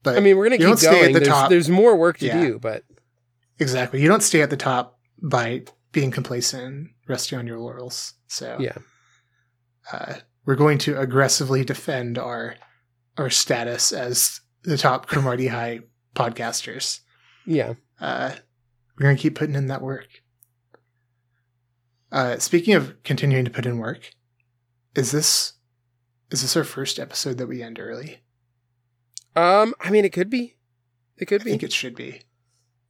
But 0.03 0.19
I 0.19 0.21
mean, 0.21 0.37
we're 0.37 0.45
gonna 0.45 0.57
you 0.57 0.67
don't 0.67 0.73
keep 0.73 0.81
stay 0.81 0.89
at 0.99 1.01
going. 1.03 1.13
the 1.15 1.21
There's 1.21 1.29
top. 1.29 1.49
there's 1.49 1.69
more 1.71 1.97
work 1.97 2.19
to 2.19 2.27
Yeah. 2.27 2.41
do, 2.41 2.59
but 2.59 2.85
exactly. 3.59 4.03
You 4.03 4.09
don't 4.09 4.23
stay 4.23 4.43
at 4.43 4.51
the 4.51 4.57
top 4.59 4.99
by 5.23 5.63
being 5.93 6.11
complacent 6.11 6.63
and 6.65 6.91
resting 7.09 7.39
on 7.39 7.47
your 7.47 7.59
laurels. 7.59 8.13
So 8.27 8.59
yeah, 8.61 8.77
uh, 9.91 10.17
we're 10.45 10.57
going 10.57 10.77
to 10.79 11.01
aggressively 11.01 11.65
defend 11.65 12.19
our 12.19 12.57
our 13.17 13.31
status 13.31 13.93
as 13.93 14.41
the 14.65 14.77
top 14.77 15.07
Cromartie 15.07 15.47
High 15.49 15.81
podcasters. 16.15 17.01
yeah. 17.47 17.75
Uh, 17.99 18.33
we're 18.97 19.05
going 19.05 19.17
to 19.17 19.23
keep 19.23 19.35
putting 19.35 19.55
in 19.55 19.67
that 19.69 19.83
work. 19.83 20.09
Uh, 22.13 22.39
speaking 22.39 22.75
of 22.75 23.03
continuing 23.03 23.45
to 23.45 23.51
put 23.51 23.67
in 23.67 23.79
work, 23.79 24.13
is 24.95 25.11
this 25.11 25.55
is 26.31 26.43
this 26.43 26.57
our 26.57 26.65
first 26.65 26.99
episode 26.99 27.39
that 27.39 27.47
we 27.49 27.63
end 27.63 27.79
early? 27.79 28.21
Um, 29.37 29.75
I 29.81 29.91
mean, 29.91 30.05
it 30.05 30.13
could 30.13 30.31
be, 30.31 30.57
it 31.19 31.27
could 31.27 31.41
I 31.43 31.45
be. 31.45 31.51
I 31.51 31.53
think 31.55 31.63
it 31.65 31.73
should 31.73 31.97
be. 31.97 32.23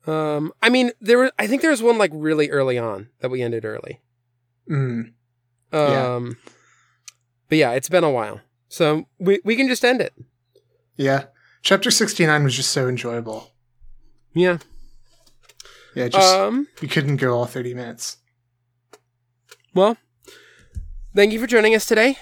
Um, 0.06 0.52
I 0.62 0.68
mean, 0.68 0.92
there 1.00 1.16
were. 1.16 1.32
I 1.38 1.46
think 1.46 1.62
there 1.62 1.70
was 1.70 1.82
one 1.82 1.96
like 1.96 2.10
really 2.12 2.50
early 2.50 2.76
on 2.78 3.08
that 3.20 3.30
we 3.30 3.40
ended 3.40 3.64
early. 3.64 4.02
Mm, 4.70 5.12
Um, 5.72 5.86
Yeah. 5.90 6.30
but 7.48 7.58
yeah, 7.58 7.70
it's 7.72 7.88
been 7.88 8.04
a 8.04 8.10
while, 8.10 8.40
so 8.68 9.06
we 9.18 9.40
we 9.44 9.56
can 9.56 9.68
just 9.68 9.84
end 9.84 10.02
it. 10.02 10.12
yeah, 10.96 11.24
chapter 11.62 11.90
sixty 11.90 12.26
nine 12.26 12.44
was 12.44 12.54
just 12.54 12.70
so 12.72 12.88
enjoyable. 12.88 13.52
Yeah. 14.34 14.58
Yeah, 15.94 16.08
just 16.08 16.34
Um, 16.34 16.68
you 16.80 16.88
couldn't 16.88 17.16
go 17.16 17.34
all 17.36 17.46
30 17.46 17.74
minutes. 17.74 18.16
well, 19.74 19.96
thank 21.14 21.32
you 21.32 21.40
for 21.40 21.46
joining 21.46 21.74
us 21.74 21.86
today. 21.86 22.18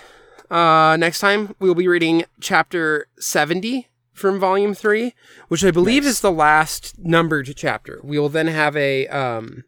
Uh, 0.50 0.96
next 0.98 1.20
time 1.20 1.54
we'll 1.58 1.74
be 1.74 1.88
reading 1.88 2.24
chapter 2.40 3.06
70 3.18 3.88
from 4.12 4.38
volume 4.38 4.74
3, 4.74 5.14
which 5.48 5.64
I 5.64 5.70
believe 5.70 6.02
Nice. 6.04 6.12
is 6.14 6.20
the 6.20 6.30
last 6.32 6.98
numbered 6.98 7.50
chapter. 7.56 8.00
We 8.04 8.18
will 8.18 8.28
then 8.28 8.48
have 8.48 8.76
a 8.76 9.06
um, 9.08 9.64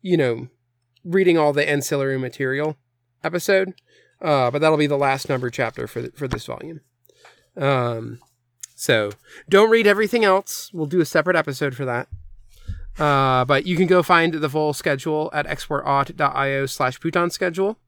you 0.00 0.16
know, 0.16 0.48
reading 1.04 1.36
all 1.38 1.52
the 1.52 1.68
ancillary 1.68 2.18
material 2.18 2.76
episode. 3.24 3.74
Uh, 4.20 4.52
but 4.52 4.60
that'll 4.60 4.76
be 4.78 4.86
the 4.86 4.96
last 4.96 5.28
numbered 5.28 5.52
chapter 5.52 5.88
for 5.88 6.02
th- 6.02 6.14
for 6.14 6.28
this 6.28 6.46
volume. 6.46 6.80
Um, 7.56 8.20
so 8.76 9.10
don't 9.48 9.68
read 9.70 9.86
everything 9.88 10.24
else. 10.24 10.70
We'll 10.72 10.86
do 10.86 11.00
a 11.00 11.04
separate 11.04 11.34
episode 11.36 11.74
for 11.74 11.84
that. 11.84 12.06
Uh, 12.98 13.44
but 13.44 13.66
you 13.66 13.76
can 13.76 13.86
go 13.86 14.02
find 14.02 14.34
the 14.34 14.48
full 14.48 14.72
schedule 14.72 15.30
at 15.32 15.46
exportaud.io 15.46 16.66
slash 16.66 17.00
Pootan 17.00 17.32
schedule. 17.32 17.78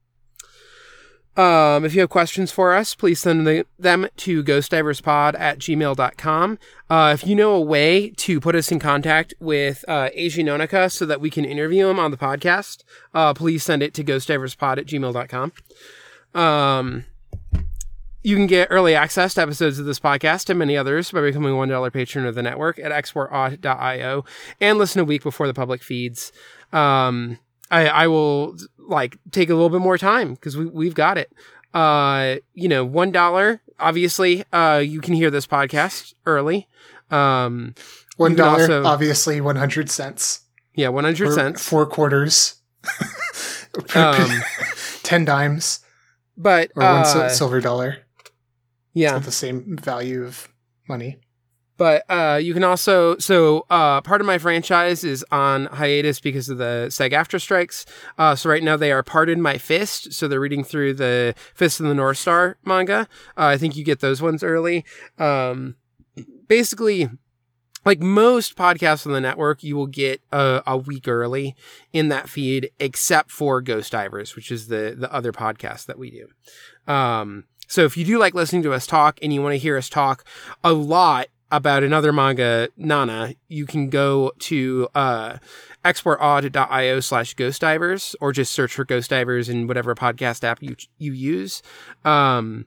Um, 1.37 1.85
if 1.85 1.95
you 1.95 2.01
have 2.01 2.11
questions 2.11 2.53
for 2.53 2.75
us, 2.75 2.95
please 2.95 3.19
send 3.19 3.47
the, 3.47 3.67
them 3.77 4.07
to 4.19 4.45
ghostdiverspod 4.45 5.39
at 5.39 5.59
gmail.com. 5.59 6.59
Uh, 6.89 7.11
if 7.13 7.27
you 7.27 7.35
know 7.35 7.53
a 7.55 7.61
way 7.61 8.11
to 8.11 8.41
put 8.41 8.55
us 8.55 8.71
in 8.71 8.79
contact 8.79 9.35
with 9.41 9.85
uh, 9.89 10.11
Nonaka 10.15 10.93
so 10.93 11.05
that 11.07 11.21
we 11.21 11.31
can 11.31 11.45
interview 11.45 11.89
him 11.89 11.99
on 11.99 12.13
the 12.13 12.17
podcast, 12.17 12.85
uh, 13.15 13.35
please 13.35 13.65
send 13.65 13.83
it 13.83 13.95
to 13.95 14.05
ghostdiverspod 14.05 14.79
at 14.79 14.87
gmail.com. 14.87 15.53
Um, 16.41 17.05
you 18.25 18.35
can 18.35 18.47
get 18.49 18.69
early 18.71 18.95
access 18.97 19.35
to 19.35 19.43
episodes 19.43 19.79
of 19.79 19.85
this 19.87 20.01
podcast 20.01 20.49
and 20.51 20.59
many 20.59 20.77
others 20.77 21.13
by 21.13 21.21
becoming 21.21 21.53
a 21.53 21.57
$1 21.57 21.93
patron 21.93 22.27
of 22.27 22.35
the 22.35 22.43
network 22.43 22.79
at 22.81 22.91
exportaud.io 22.91 24.25
and 24.61 24.79
listen 24.79 25.01
a 25.01 25.05
week 25.05 25.23
before 25.23 25.47
the 25.47 25.55
public 25.55 25.83
feeds. 25.83 26.33
Um, 26.73 27.39
I, 27.71 27.87
I 27.89 28.07
will 28.09 28.57
like 28.79 29.17
take 29.31 29.51
a 29.51 29.55
little 29.55 29.71
bit 29.71 29.81
more 29.81 29.99
time 29.99 30.35
because 30.35 30.57
we, 30.57 30.67
we've 30.67 30.95
got 30.95 31.19
it. 31.19 31.33
Uh, 31.73 32.37
you 32.55 32.69
know, 32.69 32.87
$1, 32.89 33.61
obviously, 33.79 34.45
uh, 34.53 34.79
you 34.85 35.01
can 35.01 35.15
hear 35.15 35.31
this 35.31 35.47
podcast 35.47 36.15
early. 36.27 36.69
Um, 37.11 37.75
One 38.17 38.33
You 38.33 38.37
can 38.37 38.45
dollar, 38.45 38.61
also- 38.63 38.85
obviously 38.85 39.41
100 39.41 39.91
cents. 39.91 40.41
yeah, 40.75 40.89
100 40.89 41.29
Or 41.29 41.33
cents. 41.33 41.69
Four 41.69 41.87
quarters. 41.87 42.57
Um, 43.97 44.31
10 45.03 45.25
dimes 45.25 45.81
But, 46.37 46.71
or 46.77 46.85
one 46.85 46.93
uh, 47.05 47.29
silver 47.29 47.61
dollar. 47.61 47.99
Yeah. 48.95 49.15
With 49.15 49.25
the 49.25 49.33
same 49.33 49.77
value 49.77 50.25
of 50.25 50.49
money. 50.89 51.19
But 51.77 52.05
uh, 52.09 52.39
you 52.41 52.55
can 52.55 52.63
also 52.63 53.19
so 53.19 53.67
uh, 53.69 54.01
Pardon 54.01 54.27
My 54.27 54.39
Franchise 54.39 55.03
is 55.03 55.25
on 55.33 55.67
hiatus 55.67 56.21
because 56.21 56.49
of 56.49 56.59
the 56.59 56.89
SAG-AFTRA 56.89 57.41
strikes. 57.41 57.85
Uh, 58.17 58.37
so 58.37 58.49
right 58.49 58.63
now 58.63 58.77
they 58.77 58.93
are 58.93 59.03
Pardon 59.03 59.43
My 59.43 59.59
Fist. 59.59 60.13
So 60.13 60.29
they're 60.29 60.41
reading 60.41 60.63
through 60.63 60.95
the 60.95 61.35
Fist 61.55 61.81
of 61.81 61.87
the 61.87 61.95
North 61.95 62.19
Star 62.19 62.59
manga. 62.65 63.09
Uh, 63.37 63.47
I 63.47 63.59
think 63.59 63.77
you 63.77 63.85
get 63.85 63.99
those 63.99 64.23
ones 64.23 64.45
early. 64.45 64.85
Um, 65.19 65.75
basically, 66.47 67.09
like 67.85 68.01
most 68.01 68.57
podcasts 68.57 69.05
on 69.05 69.13
the 69.13 69.21
network, 69.21 69.63
you 69.65 69.77
will 69.77 69.89
get 69.89 70.21
a, 70.33 70.63
a 70.67 70.77
week 70.77 71.09
early 71.09 71.57
in 71.93 72.09
that 72.09 72.29
feed, 72.29 72.71
except 72.79 73.31
for 73.31 73.61
Ghost 73.61 73.93
Divers, 73.93 74.37
which 74.37 74.51
is 74.53 74.69
the 74.69 74.95
the 74.97 75.13
other 75.13 75.33
podcast 75.33 75.87
that 75.87 75.99
we 75.99 76.11
do. 76.11 76.93
Um, 76.93 77.45
so 77.67 77.85
if 77.85 77.97
you 77.97 78.05
do 78.05 78.19
like 78.19 78.35
listening 78.35 78.63
to 78.63 78.73
us 78.73 78.87
talk 78.87 79.19
and 79.23 79.33
you 79.33 79.43
want 79.43 79.55
to 79.55 79.59
hear 79.59 79.77
us 79.77 79.89
talk 79.89 80.25
a 80.63 80.73
lot 80.73 81.29
about 81.51 81.85
another 81.85 82.13
manga, 82.13 82.69
Nana, 82.77 83.35
you 83.49 83.65
can 83.67 83.89
go 83.89 84.33
to 84.41 84.89
uh, 84.95 85.39
exportaud.io 85.85 87.01
slash 87.01 87.35
ghost 87.35 87.61
divers 87.61 88.17
or 88.21 88.33
just 88.33 88.53
search 88.53 88.75
for 88.75 88.85
ghost 88.85 89.11
divers 89.11 89.49
in 89.49 89.67
whatever 89.67 89.95
podcast 89.95 90.43
app 90.43 90.63
you 90.63 90.75
you 90.99 91.13
use. 91.13 91.63
Um, 92.05 92.67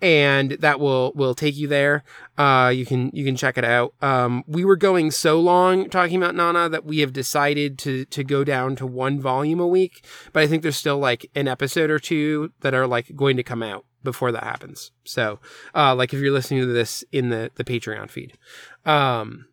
and 0.00 0.52
that 0.52 0.78
will 0.78 1.12
will 1.16 1.34
take 1.34 1.56
you 1.56 1.66
there. 1.66 2.04
Uh, 2.36 2.72
you 2.72 2.86
can 2.86 3.10
you 3.12 3.24
can 3.24 3.34
check 3.34 3.58
it 3.58 3.64
out. 3.64 3.94
Um, 4.00 4.44
we 4.46 4.64
were 4.64 4.76
going 4.76 5.10
so 5.10 5.40
long 5.40 5.90
talking 5.90 6.16
about 6.16 6.36
Nana 6.36 6.68
that 6.68 6.84
we 6.84 7.00
have 7.00 7.12
decided 7.12 7.78
to 7.80 8.04
to 8.04 8.22
go 8.22 8.44
down 8.44 8.76
to 8.76 8.86
one 8.86 9.20
volume 9.20 9.58
a 9.58 9.66
week. 9.66 10.04
But 10.32 10.44
I 10.44 10.46
think 10.46 10.62
there's 10.62 10.76
still 10.76 10.98
like 10.98 11.28
an 11.34 11.48
episode 11.48 11.90
or 11.90 11.98
two 11.98 12.52
that 12.60 12.74
are 12.74 12.86
like 12.86 13.16
going 13.16 13.36
to 13.36 13.42
come 13.42 13.62
out 13.62 13.84
before 14.02 14.32
that 14.32 14.44
happens. 14.44 14.90
So, 15.04 15.40
uh, 15.74 15.94
like 15.94 16.12
if 16.12 16.20
you're 16.20 16.32
listening 16.32 16.60
to 16.60 16.66
this 16.66 17.04
in 17.12 17.30
the 17.30 17.50
the 17.56 17.64
Patreon 17.64 18.10
feed, 18.10 18.38
um, 18.84 19.46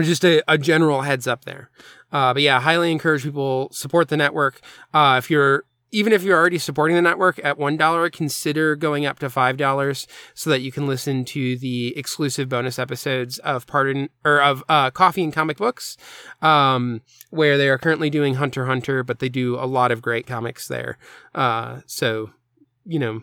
just 0.00 0.24
a, 0.24 0.42
a 0.48 0.58
general 0.58 1.02
heads 1.02 1.26
up 1.26 1.44
there. 1.44 1.70
Uh, 2.10 2.32
but 2.34 2.42
yeah, 2.42 2.60
highly 2.60 2.92
encourage 2.92 3.22
people 3.22 3.68
support 3.72 4.08
the 4.08 4.16
network. 4.16 4.60
Uh, 4.92 5.16
if 5.18 5.30
you're 5.30 5.64
even 5.94 6.14
if 6.14 6.22
you're 6.22 6.38
already 6.38 6.58
supporting 6.58 6.96
the 6.96 7.02
network 7.02 7.38
at 7.44 7.58
one 7.58 7.76
dollar, 7.76 8.08
consider 8.08 8.74
going 8.74 9.04
up 9.04 9.18
to 9.18 9.28
five 9.28 9.58
dollars 9.58 10.06
so 10.34 10.48
that 10.48 10.62
you 10.62 10.72
can 10.72 10.86
listen 10.86 11.24
to 11.26 11.56
the 11.58 11.96
exclusive 11.96 12.48
bonus 12.48 12.78
episodes 12.78 13.38
of 13.40 13.66
Pardon 13.66 14.08
or 14.24 14.40
of 14.40 14.64
uh, 14.68 14.90
Coffee 14.90 15.22
and 15.22 15.32
Comic 15.32 15.58
Books, 15.58 15.98
um, 16.40 17.02
where 17.30 17.58
they 17.58 17.68
are 17.68 17.78
currently 17.78 18.08
doing 18.08 18.34
Hunter 18.34 18.64
Hunter, 18.64 19.02
but 19.02 19.18
they 19.18 19.28
do 19.28 19.56
a 19.56 19.66
lot 19.66 19.92
of 19.92 20.00
great 20.00 20.26
comics 20.26 20.66
there. 20.66 20.96
Uh, 21.34 21.80
so 21.86 22.30
you 22.84 22.98
know, 22.98 23.22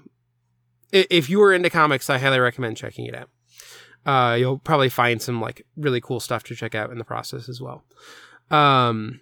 if 0.92 1.30
you 1.30 1.42
are 1.42 1.54
into 1.54 1.70
comics, 1.70 2.10
I 2.10 2.18
highly 2.18 2.40
recommend 2.40 2.78
checking 2.78 3.06
it 3.06 3.16
out. 3.16 3.30
Uh, 4.06 4.36
you'll 4.36 4.60
probably 4.60 4.90
find 4.90 5.22
some 5.22 5.42
like 5.42 5.66
really 5.76 6.02
cool 6.02 6.20
stuff 6.20 6.44
to 6.44 6.56
check 6.56 6.74
out 6.74 6.92
in 6.92 6.98
the 6.98 7.04
process 7.04 7.50
as 7.50 7.62
well. 7.62 7.84
Um, 8.50 9.22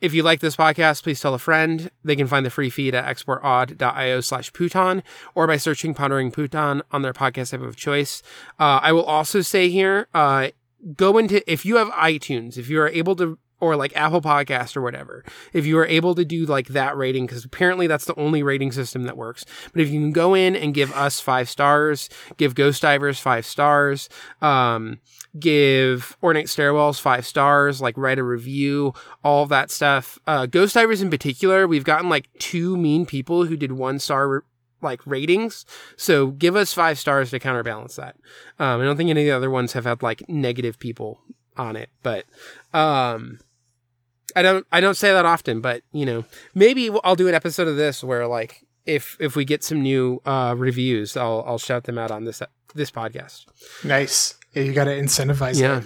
if 0.00 0.14
you 0.14 0.22
like 0.22 0.40
this 0.40 0.56
podcast, 0.56 1.02
please 1.02 1.20
tell 1.20 1.34
a 1.34 1.38
friend. 1.38 1.90
They 2.04 2.14
can 2.14 2.28
find 2.28 2.46
the 2.46 2.50
free 2.50 2.70
feed 2.70 2.94
at 2.94 3.04
exportaud.io 3.04 4.20
slash 4.20 4.52
Pootan 4.52 5.02
or 5.34 5.46
by 5.46 5.56
searching 5.56 5.92
Pondering 5.92 6.30
Pootan 6.30 6.82
on 6.92 7.02
their 7.02 7.12
podcast 7.12 7.52
app 7.52 7.62
of 7.62 7.76
choice. 7.76 8.22
Uh, 8.60 8.78
I 8.82 8.92
will 8.92 9.04
also 9.04 9.40
say 9.40 9.68
here, 9.68 10.06
uh, 10.14 10.50
go 10.94 11.18
into, 11.18 11.42
if 11.50 11.66
you 11.66 11.76
have 11.76 11.88
iTunes, 11.88 12.56
if 12.56 12.70
you 12.70 12.80
are 12.80 12.88
able 12.88 13.16
to, 13.16 13.38
or 13.60 13.76
like 13.76 13.96
Apple 13.96 14.22
Podcast 14.22 14.76
or 14.76 14.82
whatever, 14.82 15.24
if 15.52 15.66
you 15.66 15.78
are 15.78 15.86
able 15.86 16.14
to 16.14 16.24
do 16.24 16.46
like 16.46 16.68
that 16.68 16.96
rating, 16.96 17.26
because 17.26 17.44
apparently 17.44 17.86
that's 17.86 18.04
the 18.04 18.18
only 18.18 18.42
rating 18.42 18.72
system 18.72 19.04
that 19.04 19.16
works. 19.16 19.44
But 19.72 19.82
if 19.82 19.88
you 19.88 20.00
can 20.00 20.12
go 20.12 20.34
in 20.34 20.54
and 20.54 20.74
give 20.74 20.92
us 20.92 21.20
five 21.20 21.48
stars, 21.48 22.08
give 22.36 22.54
Ghost 22.54 22.82
Divers 22.82 23.18
five 23.18 23.44
stars, 23.44 24.08
um, 24.40 25.00
give 25.38 26.16
Ornate 26.22 26.46
Stairwells 26.46 27.00
five 27.00 27.26
stars, 27.26 27.80
like 27.80 27.96
write 27.96 28.18
a 28.18 28.24
review, 28.24 28.94
all 29.22 29.46
that 29.46 29.70
stuff. 29.70 30.18
Uh, 30.26 30.46
Ghost 30.46 30.74
Divers 30.74 31.02
in 31.02 31.10
particular, 31.10 31.66
we've 31.66 31.84
gotten 31.84 32.08
like 32.08 32.28
two 32.38 32.76
mean 32.76 33.06
people 33.06 33.44
who 33.46 33.56
did 33.56 33.72
one 33.72 33.98
star 33.98 34.44
like 34.80 35.04
ratings. 35.06 35.66
So 35.96 36.28
give 36.28 36.56
us 36.56 36.72
five 36.72 36.98
stars 36.98 37.30
to 37.30 37.38
counterbalance 37.38 37.96
that. 37.96 38.16
Um, 38.58 38.80
I 38.80 38.84
don't 38.84 38.96
think 38.96 39.10
any 39.10 39.22
of 39.22 39.26
the 39.26 39.36
other 39.36 39.50
ones 39.50 39.72
have 39.72 39.84
had 39.84 40.02
like 40.02 40.28
negative 40.28 40.78
people 40.78 41.20
on 41.56 41.74
it, 41.76 41.90
but 42.02 42.24
um, 42.72 43.40
I 44.38 44.42
don't 44.42 44.66
I 44.72 44.80
don't 44.80 44.96
say 44.96 45.12
that 45.12 45.26
often, 45.26 45.60
but 45.60 45.82
you 45.92 46.06
know 46.06 46.24
maybe 46.54 46.90
I'll 47.04 47.16
do 47.16 47.28
an 47.28 47.34
episode 47.34 47.68
of 47.68 47.76
this 47.76 48.02
where 48.04 48.26
like 48.26 48.64
if 48.86 49.16
if 49.20 49.36
we 49.36 49.44
get 49.44 49.64
some 49.64 49.82
new 49.82 50.20
uh, 50.24 50.54
reviews, 50.56 51.16
I'll 51.16 51.44
I'll 51.46 51.58
shout 51.58 51.84
them 51.84 51.98
out 51.98 52.10
on 52.10 52.24
this 52.24 52.42
this 52.74 52.90
podcast. 52.90 53.46
Nice. 53.84 54.38
Yeah, 54.54 54.62
you 54.62 54.72
got 54.72 54.84
to 54.84 54.90
incentivize 54.92 55.60
Yeah, 55.60 55.82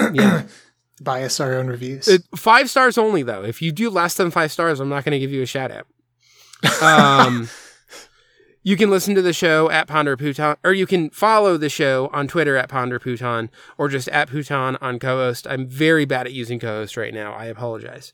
it. 0.00 0.14
yeah. 0.14 0.42
Buy 1.02 1.22
us 1.24 1.40
our 1.40 1.54
own 1.54 1.68
reviews. 1.68 2.08
Uh, 2.08 2.18
five 2.36 2.68
stars 2.68 2.98
only 2.98 3.22
though. 3.22 3.42
If 3.44 3.62
you 3.62 3.72
do 3.72 3.88
less 3.90 4.14
than 4.14 4.30
five 4.30 4.52
stars, 4.52 4.80
I'm 4.80 4.88
not 4.88 5.04
going 5.04 5.12
to 5.12 5.18
give 5.18 5.30
you 5.32 5.42
a 5.42 5.46
shout 5.46 5.70
out. 5.70 5.86
Um, 6.82 7.48
you 8.62 8.76
can 8.76 8.90
listen 8.90 9.14
to 9.14 9.22
the 9.22 9.32
show 9.32 9.70
at 9.70 9.86
Ponder 9.86 10.16
Pootan, 10.16 10.56
or 10.62 10.72
you 10.72 10.86
can 10.86 11.10
follow 11.10 11.56
the 11.56 11.68
show 11.68 12.10
on 12.12 12.28
Twitter 12.28 12.56
at 12.56 12.68
Ponder 12.68 12.98
Pootan, 12.98 13.48
or 13.78 13.88
just 13.88 14.08
at 14.08 14.28
Pootan 14.28 14.76
on 14.80 14.98
co-host. 14.98 15.46
I'm 15.48 15.66
very 15.66 16.04
bad 16.04 16.26
at 16.26 16.32
using 16.32 16.58
co-host 16.58 16.96
right 16.96 17.14
now. 17.14 17.32
I 17.32 17.46
apologize. 17.46 18.12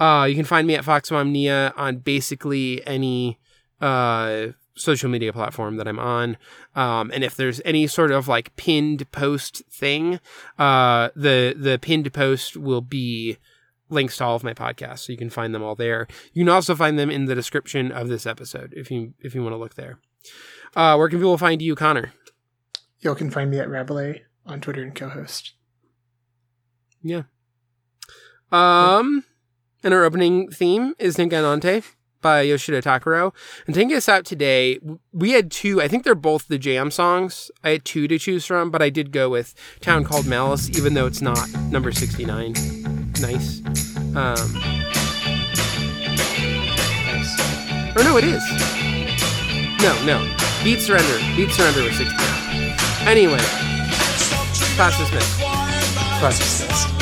Uh, 0.00 0.26
you 0.28 0.34
can 0.34 0.44
find 0.44 0.66
me 0.66 0.74
at 0.74 0.84
Foxmom 0.84 1.30
Nia 1.30 1.72
on 1.76 1.98
basically 1.98 2.84
any 2.86 3.38
uh, 3.80 4.48
social 4.76 5.08
media 5.08 5.32
platform 5.32 5.76
that 5.76 5.86
I'm 5.86 5.98
on. 5.98 6.36
Um, 6.74 7.10
and 7.14 7.22
if 7.22 7.36
there's 7.36 7.60
any 7.64 7.86
sort 7.86 8.10
of 8.10 8.26
like 8.26 8.56
pinned 8.56 9.10
post 9.12 9.62
thing, 9.70 10.20
uh, 10.58 11.10
the 11.14 11.54
the 11.56 11.78
pinned 11.80 12.12
post 12.12 12.56
will 12.56 12.80
be 12.80 13.38
links 13.90 14.16
to 14.16 14.24
all 14.24 14.36
of 14.36 14.44
my 14.44 14.54
podcasts, 14.54 15.00
so 15.00 15.12
you 15.12 15.18
can 15.18 15.30
find 15.30 15.54
them 15.54 15.62
all 15.62 15.74
there. 15.74 16.06
You 16.32 16.44
can 16.44 16.52
also 16.52 16.74
find 16.74 16.98
them 16.98 17.10
in 17.10 17.26
the 17.26 17.34
description 17.34 17.92
of 17.92 18.08
this 18.08 18.26
episode 18.26 18.72
if 18.76 18.90
you 18.90 19.14
if 19.20 19.34
you 19.34 19.42
want 19.42 19.52
to 19.52 19.58
look 19.58 19.74
there. 19.74 19.98
Uh, 20.74 20.96
where 20.96 21.08
can 21.08 21.18
people 21.18 21.38
find 21.38 21.62
you, 21.62 21.74
Connor? 21.74 22.12
you 23.04 23.14
can 23.14 23.30
find 23.30 23.50
me 23.50 23.58
at 23.58 23.68
rabbleais 23.68 24.22
on 24.46 24.60
Twitter 24.60 24.82
and 24.82 24.94
co-host. 24.94 25.52
Yeah. 27.02 27.24
Um, 28.50 29.24
and 29.82 29.92
our 29.92 30.04
opening 30.04 30.50
theme 30.50 30.94
is 30.98 31.16
Ningen 31.16 31.30
nante 31.30 31.84
by 32.22 32.40
Yoshida 32.40 32.80
Takuro. 32.80 33.34
And 33.66 33.74
taking 33.74 33.94
us 33.94 34.08
out 34.08 34.24
today, 34.24 34.78
we 35.12 35.32
had 35.32 35.50
two, 35.50 35.82
I 35.82 35.88
think 35.88 36.04
they're 36.04 36.14
both 36.14 36.48
the 36.48 36.58
jam 36.58 36.90
songs. 36.90 37.50
I 37.62 37.70
had 37.70 37.84
two 37.84 38.08
to 38.08 38.18
choose 38.18 38.46
from, 38.46 38.70
but 38.70 38.80
I 38.80 38.88
did 38.88 39.12
go 39.12 39.28
with 39.28 39.54
Town 39.80 40.04
Called 40.04 40.26
Malice, 40.26 40.70
even 40.70 40.94
though 40.94 41.06
it's 41.06 41.20
not 41.20 41.50
number 41.70 41.92
69. 41.92 42.83
Nice. 43.20 43.60
Um, 44.16 44.34
Nice. 47.06 47.96
or 47.96 48.04
no, 48.04 48.16
it 48.16 48.24
is. 48.24 48.42
No, 49.82 49.92
no. 50.04 50.34
Beat 50.62 50.80
Surrender. 50.80 51.18
Beat 51.36 51.50
Surrender 51.50 51.82
was 51.82 51.96
16. 51.96 52.16
Anyway, 53.06 53.38
class 54.76 54.98
dismissed. 54.98 55.38
Class 56.20 56.38
dismissed. 56.38 56.93